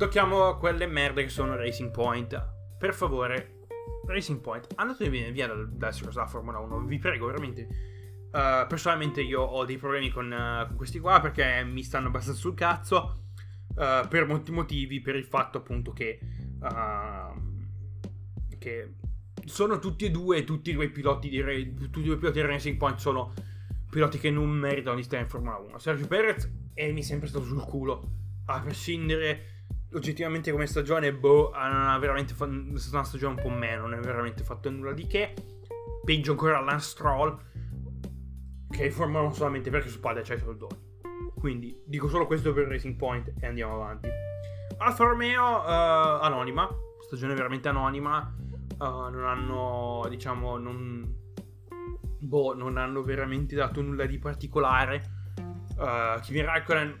Tocchiamo 0.00 0.56
quelle 0.56 0.86
merde 0.86 1.24
che 1.24 1.28
sono 1.28 1.56
Racing 1.56 1.90
Point. 1.90 2.52
Per 2.78 2.94
favore, 2.94 3.66
Racing 4.06 4.40
Point, 4.40 4.68
andatevi 4.76 5.30
via 5.30 5.46
dall'essere 5.46 6.10
dal 6.10 6.26
Formula 6.26 6.58
1, 6.58 6.86
vi 6.86 6.96
prego, 6.98 7.26
veramente. 7.26 7.68
Uh, 8.32 8.66
personalmente 8.66 9.20
io 9.20 9.42
ho 9.42 9.62
dei 9.66 9.76
problemi 9.76 10.08
con, 10.08 10.32
uh, 10.32 10.68
con, 10.68 10.76
questi 10.76 11.00
qua 11.00 11.20
perché 11.20 11.62
mi 11.64 11.82
stanno 11.82 12.06
abbastanza 12.06 12.40
sul 12.40 12.54
cazzo. 12.54 13.24
Uh, 13.74 14.08
per 14.08 14.26
molti 14.26 14.52
motivi, 14.52 15.02
per 15.02 15.16
il 15.16 15.26
fatto 15.26 15.58
appunto 15.58 15.92
che, 15.92 16.18
che 18.58 18.94
sono 19.44 19.78
tutti 19.78 20.06
e 20.06 20.10
due, 20.10 20.44
tutti 20.44 20.70
e 20.70 20.72
due 20.72 20.86
i 20.86 20.90
piloti 20.90 21.28
di, 21.28 21.42
tutti 21.74 22.00
e 22.00 22.04
due 22.04 22.16
piloti 22.16 22.40
di 22.40 22.46
Racing 22.46 22.78
Point 22.78 22.96
sono 22.96 23.34
piloti 23.90 24.18
che 24.18 24.30
non 24.30 24.48
meritano 24.48 24.96
di 24.96 25.02
stare 25.02 25.24
in 25.24 25.28
Formula 25.28 25.58
1. 25.58 25.76
Sergio 25.76 26.06
Perez 26.06 26.50
è, 26.72 26.90
mi 26.90 27.00
è 27.00 27.04
sempre 27.04 27.28
stato 27.28 27.44
sul 27.44 27.60
culo, 27.60 28.12
a 28.46 28.60
prescindere 28.60 29.58
oggettivamente 29.92 30.50
come 30.52 30.66
stagione, 30.66 31.12
boh, 31.12 31.50
ha 31.50 31.98
veramente 31.98 32.34
fatto 32.34 32.50
una 32.50 33.04
stagione 33.04 33.34
un 33.34 33.42
po' 33.42 33.48
meno, 33.48 33.82
non 33.82 33.94
è 33.94 34.00
veramente 34.00 34.44
fatto 34.44 34.70
nulla 34.70 34.92
di 34.92 35.06
che. 35.06 35.34
Peggio 36.04 36.32
ancora 36.32 36.60
Lance 36.60 36.90
Stroll, 36.90 37.38
che 38.70 38.84
riformano 38.84 39.32
solamente 39.32 39.70
perché 39.70 39.88
su 39.88 40.00
padre 40.00 40.22
c'è 40.22 40.36
i 40.36 40.38
soldoni. 40.38 40.88
Quindi 41.34 41.82
dico 41.86 42.08
solo 42.08 42.26
questo 42.26 42.52
per 42.52 42.68
Racing 42.68 42.96
Point 42.96 43.32
e 43.40 43.46
andiamo 43.46 43.74
avanti. 43.74 44.08
Alfa 44.78 45.04
Romeo, 45.04 45.42
uh, 45.42 46.22
anonima, 46.22 46.68
stagione 47.04 47.34
veramente 47.34 47.68
anonima. 47.68 48.34
Uh, 48.78 49.10
non 49.10 49.24
hanno, 49.24 50.06
diciamo, 50.08 50.56
non, 50.56 51.14
boh, 52.18 52.54
non 52.54 52.76
hanno 52.78 53.02
veramente 53.02 53.54
dato 53.54 53.82
nulla 53.82 54.06
di 54.06 54.18
particolare. 54.18 55.18
Uh, 55.76 56.20
Kimi 56.20 56.42
Raikkonen 56.42 56.96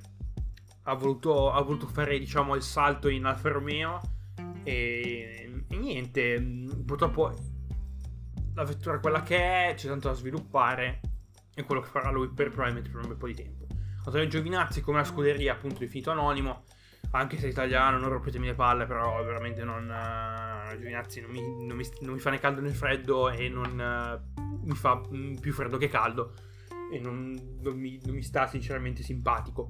ha 0.90 0.94
voluto, 0.94 1.52
ha 1.52 1.62
voluto 1.62 1.86
fare 1.86 2.18
diciamo 2.18 2.54
il 2.54 2.62
salto 2.62 3.08
in 3.08 3.24
Alfa 3.24 3.48
Romeo 3.48 4.00
E, 4.64 5.64
e 5.68 5.76
niente, 5.76 6.66
purtroppo 6.84 7.32
la 8.54 8.64
vettura 8.64 8.96
è 8.96 9.00
quella 9.00 9.22
che 9.22 9.36
è, 9.68 9.74
c'è 9.74 9.88
tanto 9.88 10.08
da 10.08 10.14
sviluppare 10.14 11.00
e 11.54 11.62
quello 11.62 11.80
che 11.80 11.88
farà 11.88 12.10
lui 12.10 12.28
per 12.28 12.48
probabilmente 12.48 12.90
per 12.90 13.00
un 13.00 13.08
bel 13.08 13.16
po' 13.16 13.26
di 13.26 13.34
tempo. 13.34 13.66
Antonio 14.04 14.26
Giovinazzi 14.26 14.80
come 14.80 14.98
la 14.98 15.04
scuderia 15.04 15.52
appunto 15.52 15.78
di 15.78 15.86
finito 15.86 16.10
anonimo, 16.10 16.64
anche 17.12 17.38
se 17.38 17.46
è 17.46 17.50
italiano, 17.50 17.98
non 17.98 18.08
rompetemi 18.08 18.46
le 18.46 18.54
palle, 18.54 18.86
però 18.86 19.22
veramente 19.22 19.62
non... 19.62 19.84
Uh, 19.84 20.76
Giovinazzi 20.76 21.20
non 21.20 21.30
mi, 21.30 21.40
non, 21.66 21.76
mi, 21.76 21.84
non 22.00 22.14
mi, 22.14 22.20
fa 22.20 22.30
né 22.30 22.38
caldo 22.38 22.60
né 22.60 22.70
freddo 22.70 23.30
e 23.30 23.48
non 23.48 23.78
uh, 23.78 24.66
mi 24.66 24.74
fa 24.74 25.00
mm, 25.12 25.36
più 25.36 25.52
freddo 25.52 25.76
che 25.78 25.88
caldo 25.88 26.34
e 26.92 26.98
non, 26.98 27.38
mi, 27.74 28.00
non 28.04 28.14
mi, 28.14 28.22
sta 28.22 28.46
sinceramente 28.46 29.02
simpatico. 29.02 29.68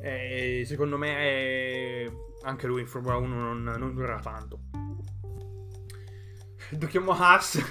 E 0.00 0.64
secondo 0.66 0.96
me 0.96 1.16
è... 1.16 2.12
anche 2.42 2.66
lui 2.66 2.80
in 2.80 2.86
Formula 2.86 3.16
1 3.16 3.34
non, 3.34 3.62
non 3.62 3.94
durerà 3.94 4.18
tanto. 4.20 4.60
Giochiamo 6.70 7.12
Haas, 7.12 7.62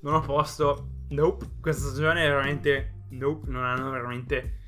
non 0.00 0.14
ho 0.14 0.20
posto. 0.20 1.04
Nope, 1.10 1.46
questa 1.60 1.88
stagione 1.88 2.24
è 2.24 2.28
veramente... 2.28 3.04
Nope, 3.10 3.50
non 3.50 3.64
hanno 3.64 3.90
veramente... 3.90 4.58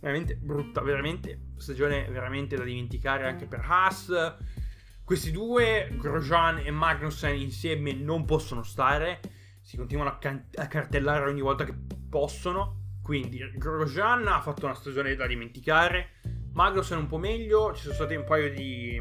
Veramente 0.00 0.36
brutta, 0.36 0.80
veramente 0.82 1.50
stagione 1.60 2.08
veramente 2.10 2.56
da 2.56 2.64
dimenticare 2.64 3.26
anche 3.26 3.46
per 3.46 3.64
Haas. 3.64 4.36
Questi 5.04 5.30
due, 5.30 5.88
Grosjean 5.92 6.58
e 6.58 6.70
Magnussen 6.70 7.34
insieme 7.36 7.92
non 7.92 8.24
possono 8.24 8.62
stare, 8.62 9.20
si 9.60 9.76
continuano 9.76 10.10
a, 10.10 10.18
can- 10.18 10.48
a 10.54 10.66
cartellare 10.66 11.28
ogni 11.28 11.40
volta 11.40 11.64
che 11.64 11.74
possono. 12.08 12.78
Quindi 13.02 13.38
Grosjean 13.56 14.26
ha 14.28 14.40
fatto 14.40 14.66
una 14.66 14.74
stagione 14.74 15.14
da 15.16 15.26
dimenticare, 15.26 16.19
Magnussen 16.52 16.98
un 16.98 17.06
po' 17.06 17.18
meglio, 17.18 17.72
ci 17.74 17.82
sono 17.82 17.94
stati 17.94 18.14
un 18.14 18.24
paio 18.24 18.52
di, 18.52 19.00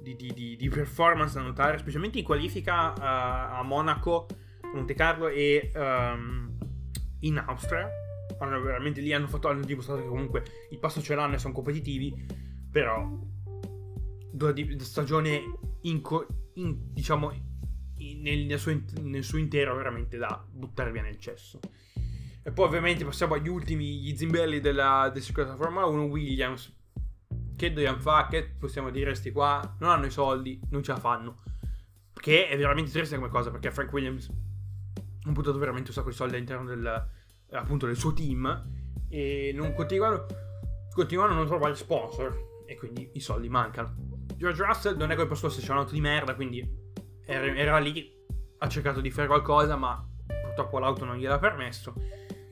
di, 0.00 0.32
di, 0.32 0.56
di 0.56 0.68
performance 0.68 1.34
da 1.34 1.42
notare, 1.42 1.78
specialmente 1.78 2.18
in 2.18 2.24
qualifica 2.24 2.92
uh, 2.92 3.58
a 3.58 3.62
Monaco, 3.62 4.26
Monte 4.74 4.94
Carlo 4.94 5.28
e 5.28 5.70
um, 5.74 6.56
in 7.20 7.38
Austria. 7.38 7.88
Hanno 8.38 8.60
veramente 8.60 9.00
lì 9.00 9.12
hanno, 9.12 9.28
fatto, 9.28 9.48
hanno 9.48 9.64
dimostrato 9.64 10.02
che 10.02 10.08
comunque 10.08 10.44
il 10.70 10.78
passo 10.78 11.00
ce 11.00 11.14
l'hanno 11.14 11.34
e 11.34 11.38
sono 11.38 11.54
competitivi, 11.54 12.26
però 12.70 13.08
stagione 14.78 15.42
in, 15.82 16.02
in, 16.54 16.92
diciamo 16.92 17.32
in, 17.98 18.20
nel, 18.20 18.44
nel, 18.44 18.58
suo, 18.58 18.78
nel 19.00 19.24
suo 19.24 19.38
intero 19.38 19.74
veramente 19.74 20.18
da 20.18 20.44
buttare 20.50 20.92
via 20.92 21.02
nel 21.02 21.18
cesso. 21.18 21.58
E 22.46 22.52
poi 22.52 22.66
ovviamente 22.66 23.04
passiamo 23.04 23.34
agli 23.34 23.48
ultimi, 23.48 23.98
gli 23.98 24.16
zimbelli 24.16 24.60
della, 24.60 25.12
della 25.12 25.56
Formula 25.56 25.86
1, 25.86 26.02
Williams. 26.04 26.72
Che 27.56 27.72
dobbiamo 27.72 27.98
fare? 27.98 28.28
Che 28.28 28.54
possiamo 28.56 28.90
dire 28.90 29.16
sti 29.16 29.32
qua? 29.32 29.74
Non 29.80 29.90
hanno 29.90 30.06
i 30.06 30.12
soldi, 30.12 30.60
non 30.70 30.80
ce 30.84 30.92
la 30.92 31.00
fanno. 31.00 31.42
Che 32.14 32.46
è 32.46 32.56
veramente 32.56 32.92
triste 32.92 33.16
come 33.16 33.30
cosa, 33.30 33.50
perché 33.50 33.72
Frank 33.72 33.92
Williams 33.92 34.30
ha 35.24 35.30
buttato 35.32 35.58
veramente 35.58 35.88
un 35.88 35.96
sacco 35.96 36.10
di 36.10 36.14
soldi 36.14 36.36
all'interno 36.36 36.66
del, 36.66 37.08
appunto, 37.50 37.86
del 37.86 37.96
suo 37.96 38.12
team 38.12 38.64
e 39.08 39.50
non 39.52 39.74
continuano, 39.74 40.26
continuano 40.92 41.32
a 41.32 41.34
non 41.34 41.46
trovare 41.46 41.74
sponsor 41.74 42.62
e 42.64 42.76
quindi 42.76 43.10
i 43.14 43.20
soldi 43.20 43.48
mancano. 43.48 43.92
George 44.36 44.64
Russell 44.64 44.96
non 44.96 45.10
è 45.10 45.16
quel 45.16 45.26
posto 45.26 45.48
se 45.48 45.62
c'è 45.62 45.72
una 45.72 45.80
nota 45.80 45.94
di 45.94 46.00
merda, 46.00 46.36
quindi 46.36 46.64
era, 47.24 47.44
era 47.56 47.78
lì, 47.78 48.08
ha 48.58 48.68
cercato 48.68 49.00
di 49.00 49.10
fare 49.10 49.26
qualcosa, 49.26 49.74
ma 49.74 50.00
purtroppo 50.44 50.78
l'auto 50.78 51.04
non 51.04 51.16
gliel'ha 51.16 51.40
permesso 51.40 51.92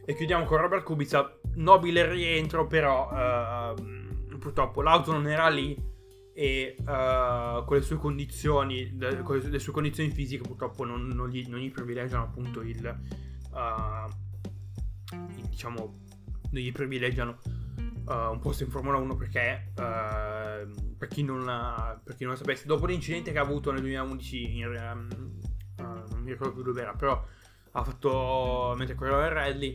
e 0.06 0.14
chiudiamo 0.14 0.44
con 0.44 0.58
Robert 0.58 0.84
Kubica. 0.84 1.38
Nobile 1.54 2.10
rientro, 2.10 2.66
però 2.66 3.08
uh, 3.10 4.38
purtroppo 4.38 4.82
l'auto 4.82 5.12
non 5.12 5.28
era 5.28 5.48
lì 5.48 5.92
e 6.34 6.76
uh, 6.80 7.64
con 7.64 7.76
le 7.76 7.82
sue 7.82 7.96
condizioni, 7.96 8.98
con 9.22 9.38
le 9.38 9.58
sue 9.58 9.72
condizioni 9.72 10.10
fisiche 10.10 10.42
purtroppo 10.42 10.84
non, 10.84 11.06
non, 11.06 11.28
gli, 11.28 11.46
non 11.46 11.60
gli, 11.60 11.70
privilegiano 11.70 12.24
appunto 12.24 12.60
il, 12.60 12.98
uh, 13.52 15.16
il, 15.36 15.46
diciamo, 15.48 16.00
non 16.50 16.62
gli 16.62 16.72
privilegiano 16.72 17.38
un 18.06 18.38
posto 18.38 18.64
in 18.64 18.70
Formula 18.70 18.98
1 18.98 19.16
perché 19.16 19.72
per 19.72 21.08
chi, 21.08 21.22
non, 21.22 21.44
per, 22.04 22.16
chi 22.16 22.24
non, 22.24 22.32
lo 22.32 22.38
sapesse, 22.38 22.66
dopo 22.66 22.84
l'incidente 22.84 23.32
che 23.32 23.38
ha 23.38 23.42
avuto 23.42 23.70
nel 23.72 23.80
2011 23.80 24.58
in, 24.58 24.66
um, 24.66 25.08
non 26.10 26.20
mi 26.20 26.32
ricordo 26.32 26.52
più 26.52 26.62
dove 26.62 26.82
era, 26.82 26.92
però 26.92 27.24
ha 27.76 27.82
fatto 27.82 28.74
mentre 28.76 28.94
correva 28.94 29.24
il 29.26 29.32
rally 29.32 29.74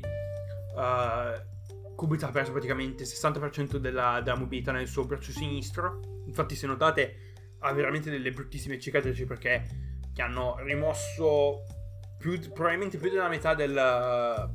uh, 0.75 1.95
Kubica 1.95 2.27
ha 2.27 2.31
perso 2.31 2.51
praticamente 2.51 3.03
il 3.03 3.09
60% 3.09 3.75
della, 3.75 4.21
della, 4.23 4.37
mobilità 4.37 4.71
nel 4.71 4.87
suo 4.87 5.03
braccio 5.03 5.31
sinistro. 5.31 5.99
Infatti 6.27 6.55
se 6.55 6.65
notate 6.65 7.33
ha 7.59 7.73
veramente 7.73 8.09
delle 8.09 8.31
bruttissime 8.31 8.79
cicatrici 8.79 9.25
perché 9.25 9.65
gli 10.13 10.21
hanno 10.21 10.55
rimosso 10.59 11.63
più, 12.17 12.39
probabilmente 12.53 12.97
più 12.97 13.09
della 13.09 13.27
metà 13.27 13.53
del, 13.53 14.49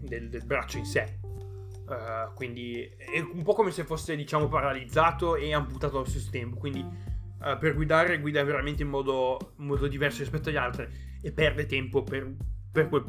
del, 0.00 0.28
del 0.28 0.44
braccio 0.44 0.78
in 0.78 0.84
sé. 0.84 1.18
Uh, 1.86 2.32
quindi 2.34 2.88
è 2.96 3.18
un 3.18 3.42
po' 3.42 3.54
come 3.54 3.72
se 3.72 3.82
fosse 3.82 4.14
diciamo 4.14 4.46
paralizzato 4.46 5.34
e 5.34 5.52
amputato 5.52 5.96
allo 5.96 6.06
stesso 6.06 6.30
tempo. 6.30 6.56
Quindi 6.56 6.78
uh, 6.78 7.58
per 7.58 7.74
guidare 7.74 8.20
guida 8.20 8.44
veramente 8.44 8.84
in 8.84 8.90
modo, 8.90 9.54
modo 9.56 9.88
diverso 9.88 10.20
rispetto 10.20 10.50
agli 10.50 10.56
altri 10.56 10.86
e 11.20 11.32
perde 11.32 11.66
tempo 11.66 12.04
per 12.04 12.32
per 12.72 12.88
quel, 12.88 13.04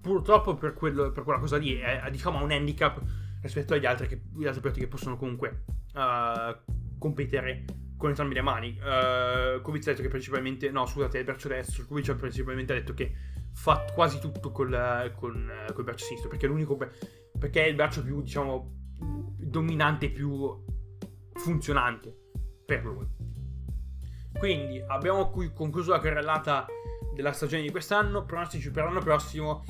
purtroppo 0.00 0.54
per, 0.54 0.74
quello, 0.74 1.10
per, 1.10 1.24
quella 1.24 1.38
cosa 1.38 1.56
lì 1.56 1.76
è, 1.76 2.08
diciamo 2.10 2.42
un 2.42 2.50
handicap 2.50 3.00
rispetto 3.42 3.74
agli 3.74 3.86
altri, 3.86 4.08
che, 4.08 4.22
gli 4.36 4.46
altri 4.46 4.60
piloti 4.60 4.80
che 4.80 4.88
possono 4.88 5.16
comunque 5.16 5.64
uh, 5.94 6.98
competere 6.98 7.64
con 7.96 8.10
entrambe 8.10 8.34
le 8.34 8.42
mani. 8.42 8.78
Uh, 8.78 9.60
Kubic 9.60 9.88
ha 9.88 9.90
detto 9.90 10.02
che 10.02 10.08
principalmente, 10.08 10.70
no 10.70 10.86
scusate, 10.86 11.18
il 11.18 11.24
braccio 11.24 11.48
destro, 11.48 11.84
ha 11.84 12.14
principalmente 12.14 12.74
detto 12.74 12.94
che 12.94 13.12
fa 13.52 13.84
quasi 13.92 14.20
tutto 14.20 14.52
col, 14.52 15.12
con, 15.16 15.50
col 15.72 15.84
braccio 15.84 16.04
sinistro, 16.04 16.28
perché 16.30 16.46
è 16.46 16.48
l'unico, 16.48 16.76
perché 16.76 17.64
è 17.64 17.68
il 17.68 17.74
braccio 17.74 18.02
più, 18.02 18.22
diciamo, 18.22 18.74
dominante, 19.36 20.10
più 20.10 20.64
funzionante 21.34 22.16
per 22.64 22.84
lui. 22.84 23.06
Quindi 24.38 24.80
abbiamo 24.86 25.30
qui 25.30 25.52
concluso 25.52 25.90
la 25.90 25.98
carrellata 25.98 26.66
della 27.18 27.32
stagione 27.32 27.62
di 27.62 27.70
quest'anno, 27.72 28.24
pronostici 28.24 28.70
per 28.70 28.84
l'anno 28.84 29.00
prossimo. 29.00 29.64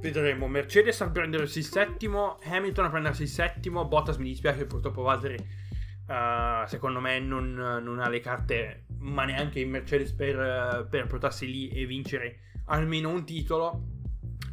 Vedremo 0.00 0.48
Mercedes 0.48 0.98
a 1.02 1.10
prendersi 1.10 1.58
il 1.58 1.66
settimo, 1.66 2.38
Hamilton 2.44 2.86
a 2.86 2.88
prendersi 2.88 3.24
il 3.24 3.28
settimo, 3.28 3.84
Bottas 3.84 4.16
mi 4.16 4.28
dispiace 4.28 4.64
purtroppo 4.64 5.02
Valtteri 5.02 5.36
uh, 5.36 6.66
secondo 6.66 6.98
me 7.00 7.18
non, 7.18 7.52
non, 7.52 7.98
ha 7.98 8.08
le 8.08 8.20
carte, 8.20 8.86
ma 9.00 9.26
neanche 9.26 9.60
in 9.60 9.68
Mercedes 9.68 10.12
per, 10.12 10.86
per 10.88 11.06
portarsi 11.06 11.46
lì 11.46 11.68
e 11.68 11.84
vincere 11.84 12.38
almeno 12.68 13.10
un 13.10 13.26
titolo. 13.26 13.82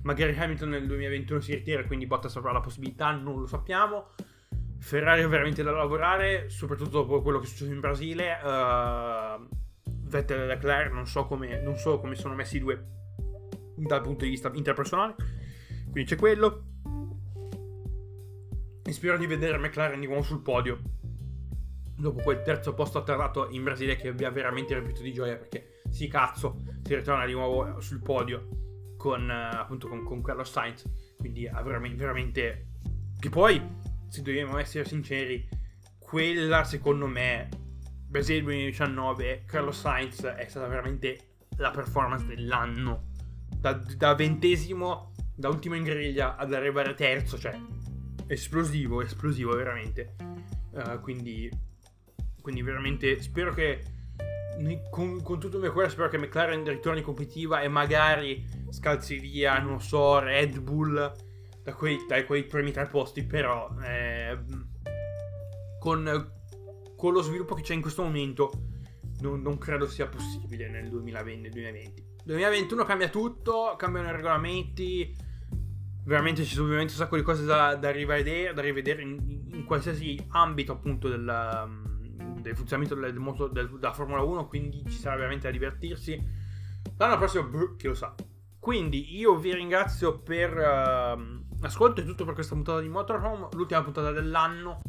Magari 0.04 0.38
Hamilton 0.38 0.69
nel 0.69 0.88
2021 0.88 1.39
si 1.39 1.54
ritira, 1.54 1.86
quindi 1.86 2.06
Bottas 2.06 2.36
avrà 2.36 2.52
la 2.52 2.60
possibilità, 2.60 3.12
non 3.12 3.39
lo 3.39 3.48
sappiamo. 3.48 4.10
Ferrari 4.78 5.21
è 5.21 5.28
veramente 5.30 5.63
da 5.63 5.71
lavorare, 5.71 6.50
soprattutto 6.50 7.00
dopo 7.00 7.21
quello 7.21 7.39
che 7.39 7.45
è 7.45 7.48
successo 7.48 7.71
in 7.71 7.80
Brasile. 7.80 8.38
Uh, 8.43 9.63
Vettel 10.06 10.41
e 10.41 10.46
Leclerc 10.46 10.91
non 10.91 11.08
so 11.08 11.26
come, 11.26 11.62
non 11.62 11.78
so 11.78 12.00
come 12.00 12.15
sono 12.15 12.36
messi 12.36 12.58
i 12.58 12.60
due 12.60 12.94
dal 13.76 14.02
punto 14.02 14.24
di 14.24 14.30
vista 14.32 14.52
interpersonale. 14.54 15.15
Quindi 15.91 16.10
c'è 16.10 16.15
quello. 16.15 16.63
E 18.84 18.91
spero 18.91 19.18
di 19.18 19.26
vedere 19.26 19.58
McLaren 19.58 20.00
di 20.00 20.08
nuovo 20.08 20.22
sul 20.22 20.41
podio. 20.41 20.80
Dopo 21.98 22.22
quel 22.22 22.41
terzo 22.41 22.74
posto 22.74 23.00
atterrato 23.00 23.50
in 23.50 23.63
Brasile 23.63 23.96
che 23.96 24.12
vi 24.12 24.26
ha 24.26 24.30
veramente 24.30 24.74
riempito 24.74 25.02
di 25.02 25.13
gioia 25.13 25.38
perché 25.38 25.82
sì 25.89 26.08
cazzo 26.08 26.62
si 26.84 26.94
ritorna 26.94 27.26
di 27.26 27.32
nuovo 27.32 27.80
sul 27.80 28.02
podio 28.02 28.48
con 28.98 29.30
appunto 29.30 29.88
con, 29.88 30.04
con 30.04 30.22
Carlos 30.22 30.52
Sainz. 30.52 31.15
Quindi 31.18 31.50
veramente, 31.63 31.98
veramente... 31.98 32.68
Che 33.18 33.30
poi, 33.30 33.62
se 34.08 34.22
dobbiamo 34.22 34.58
essere 34.58 34.86
sinceri, 34.86 35.48
quella 35.98 36.63
secondo 36.63 37.08
me 37.08 37.50
Brasile 38.15 38.43
2019, 38.43 39.43
Carlos 39.45 39.78
Sainz 39.78 40.23
è 40.23 40.45
stata 40.47 40.67
veramente 40.67 41.32
la 41.58 41.69
performance 41.69 42.25
dell'anno. 42.25 43.12
Da, 43.54 43.73
da 43.73 44.15
ventesimo, 44.15 45.12
da 45.36 45.49
ultimo 45.49 45.75
in 45.75 45.84
griglia 45.84 46.38
ad 46.38 46.54
arrivare 46.54 46.93
terzo, 46.93 47.38
cioè 47.38 47.60
esplosivo, 48.28 49.01
esplosivo 49.01 49.54
veramente. 49.54 50.15
Uh, 50.71 51.01
quindi, 51.01 51.51
quindi 52.41 52.62
veramente 52.62 53.21
spero 53.21 53.54
che 53.54 53.84
con, 54.89 55.21
con, 55.21 55.38
tutto 55.38 55.58
il 55.58 55.63
mio 55.63 55.73
cuore 55.73 55.89
spero 55.89 56.08
che 56.08 56.17
McLaren 56.17 56.63
ritorni 56.63 57.01
competitiva 57.01 57.60
e 57.63 57.67
magari 57.67 58.47
scalzi 58.69 59.19
via, 59.19 59.60
non 59.60 59.82
so, 59.82 60.19
Red 60.19 60.58
Bull 60.62 61.13
da 61.62 61.73
quei, 61.73 62.06
dai 62.08 62.25
quei 62.25 62.45
primi 62.45 62.71
tre 62.71 62.88
posti, 62.88 63.25
però 63.25 63.69
eh, 63.84 64.39
con 65.80 66.32
con 66.95 67.13
lo 67.13 67.21
sviluppo 67.21 67.55
che 67.55 67.62
c'è 67.62 67.73
in 67.73 67.81
questo 67.81 68.03
momento, 68.03 68.51
non, 69.21 69.41
non 69.41 69.58
credo 69.58 69.88
sia 69.88 70.08
possibile 70.08 70.69
nel 70.69 70.89
2020. 70.89 72.13
2021 72.23 72.84
cambia 72.84 73.10
tutto, 73.10 73.75
cambiano 73.77 74.10
i 74.10 74.12
regolamenti. 74.12 75.15
Veramente 76.03 76.43
ci 76.43 76.53
sono 76.53 76.65
ovviamente 76.65 76.93
un 76.93 76.99
sacco 76.99 77.15
di 77.15 77.23
cose 77.23 77.45
da, 77.45 77.75
da 77.75 77.91
rivedere, 77.91 78.53
da 78.53 78.62
rivedere 78.62 79.01
in, 79.01 79.47
in, 79.51 79.63
qualsiasi 79.65 80.23
ambito 80.29 80.73
appunto 80.73 81.08
del, 81.08 81.25
del 82.41 82.55
funzionamento 82.55 82.95
del, 82.95 83.13
del, 83.13 83.51
del, 83.51 83.69
della 83.79 83.93
Formula 83.93 84.21
1, 84.21 84.47
quindi 84.47 84.84
ci 84.88 84.97
sarà 84.97 85.15
veramente 85.15 85.47
da 85.47 85.51
divertirsi. 85.51 86.43
L'anno 86.97 87.17
prossimo, 87.17 87.47
brr, 87.47 87.75
chi 87.75 87.88
lo 87.88 87.95
sa. 87.95 88.13
Quindi 88.60 89.15
io 89.17 89.36
vi 89.36 89.53
ringrazio 89.53 90.19
per 90.19 90.51
uh, 90.51 91.60
l'ascolto, 91.60 92.01
è 92.01 92.03
tutto 92.03 92.25
per 92.25 92.34
questa 92.34 92.55
puntata 92.55 92.81
di 92.81 92.89
Motorhome, 92.89 93.47
l'ultima 93.53 93.84
puntata 93.84 94.12
dell'anno 94.12 94.81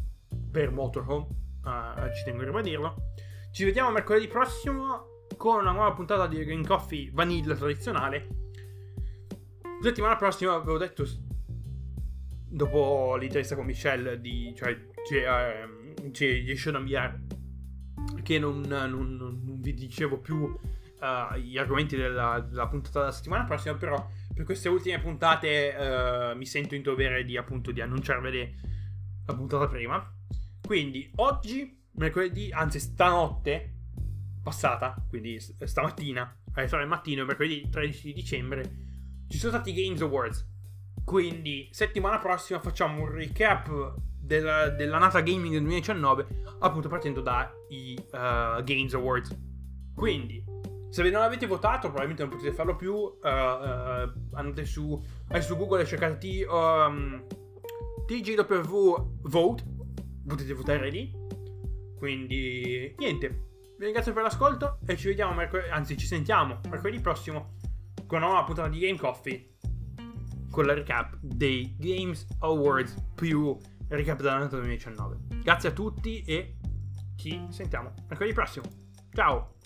per 0.51 0.71
Motorhome, 0.71 1.27
uh, 1.67 2.13
ci 2.13 2.23
tengo 2.23 2.41
a 2.41 2.45
ribadirlo. 2.45 2.95
Ci 3.51 3.65
vediamo 3.65 3.91
mercoledì 3.91 4.27
prossimo 4.27 5.25
con 5.35 5.61
una 5.61 5.71
nuova 5.71 5.93
puntata 5.93 6.27
di 6.27 6.43
Green 6.43 6.65
Coffee 6.65 7.09
Vanilla 7.11 7.55
tradizionale. 7.55 8.27
Settimana 9.81 10.15
prossima 10.15 10.53
avevo 10.53 10.77
detto 10.77 11.05
dopo 12.49 13.15
l'intervista 13.17 13.55
con 13.55 13.65
Michelle 13.65 14.19
di 14.21 14.53
cioè 14.55 14.75
c'è, 15.07 15.67
c'è 16.11 16.25
Jason 16.39 16.85
VR 16.85 17.19
che 18.23 18.39
non, 18.39 18.61
non, 18.61 19.15
non, 19.15 19.59
vi 19.59 19.73
dicevo 19.73 20.19
più 20.19 20.37
uh, 20.37 21.35
gli 21.37 21.57
argomenti 21.57 21.97
della, 21.97 22.39
della, 22.39 22.67
puntata 22.67 22.99
della 22.99 23.11
settimana 23.11 23.43
prossima 23.43 23.75
però 23.75 24.09
per 24.33 24.45
queste 24.45 24.69
ultime 24.69 24.99
puntate 24.99 25.75
uh, 25.75 26.37
mi 26.37 26.45
sento 26.45 26.73
in 26.73 26.83
dovere 26.83 27.25
di 27.25 27.37
appunto 27.37 27.71
di 27.71 27.81
annunciarveli 27.81 28.55
la 29.25 29.35
puntata 29.35 29.67
prima 29.67 30.16
quindi 30.67 31.09
oggi 31.15 31.83
mercoledì 31.93 32.51
anzi 32.51 32.79
stanotte 32.79 33.73
passata 34.43 34.95
quindi 35.09 35.39
stamattina 35.39 36.41
alle 36.53 36.67
3 36.67 36.77
del 36.77 36.87
mattino 36.87 37.25
mercoledì 37.25 37.67
13 37.67 38.13
dicembre 38.13 38.63
ci 39.27 39.39
sono 39.39 39.53
stati 39.53 39.71
i 39.71 39.83
Games 39.83 40.01
Awards 40.01 40.55
quindi, 41.07 41.69
settimana 41.71 42.19
prossima 42.19 42.59
facciamo 42.59 43.03
un 43.03 43.09
recap 43.09 43.95
della, 44.19 44.67
della 44.67 44.97
Nata 44.97 45.21
Gaming 45.21 45.53
del 45.53 45.61
2019, 45.61 46.27
appunto 46.59 46.89
partendo 46.89 47.21
dai 47.21 47.95
uh, 47.97 48.61
Games 48.61 48.93
Awards. 48.93 49.33
Quindi, 49.95 50.43
se 50.89 51.09
non 51.09 51.21
avete 51.21 51.47
votato, 51.47 51.87
probabilmente 51.87 52.23
non 52.23 52.31
potete 52.31 52.53
farlo 52.53 52.75
più. 52.75 52.93
Uh, 52.93 53.15
uh, 53.21 54.11
andate 54.33 54.65
su, 54.65 55.01
su, 55.39 55.55
Google 55.55 55.83
e 55.83 55.85
cercate 55.85 56.43
um, 56.43 57.25
TGW 58.05 59.19
Vote. 59.21 59.63
Potete 60.27 60.53
votare 60.53 60.89
lì. 60.89 61.11
Quindi, 61.97 62.93
niente. 62.97 63.45
Vi 63.77 63.83
ringrazio 63.83 64.11
per 64.11 64.23
l'ascolto 64.23 64.79
e 64.85 64.97
ci 64.97 65.07
vediamo 65.07 65.33
mercoledì, 65.33 65.69
anzi 65.69 65.95
ci 65.97 66.07
sentiamo 66.07 66.59
mercoledì 66.67 66.99
prossimo 66.99 67.57
con 68.07 68.17
una 68.19 68.27
nuova 68.27 68.43
puntata 68.43 68.69
di 68.69 68.79
Game 68.79 68.97
Coffee 68.97 69.55
con 70.49 70.65
la 70.65 70.73
recap 70.73 71.15
dei 71.21 71.75
Games 71.77 72.25
Awards 72.39 72.95
più 73.13 73.55
recap 73.89 74.17
dell'anno 74.19 74.47
2019. 74.47 75.17
Grazie 75.43 75.69
a 75.69 75.71
tutti 75.71 76.23
e 76.23 76.57
ci 77.17 77.45
sentiamo 77.49 77.93
mercoledì 78.07 78.33
prossimo. 78.33 78.65
Ciao! 79.13 79.56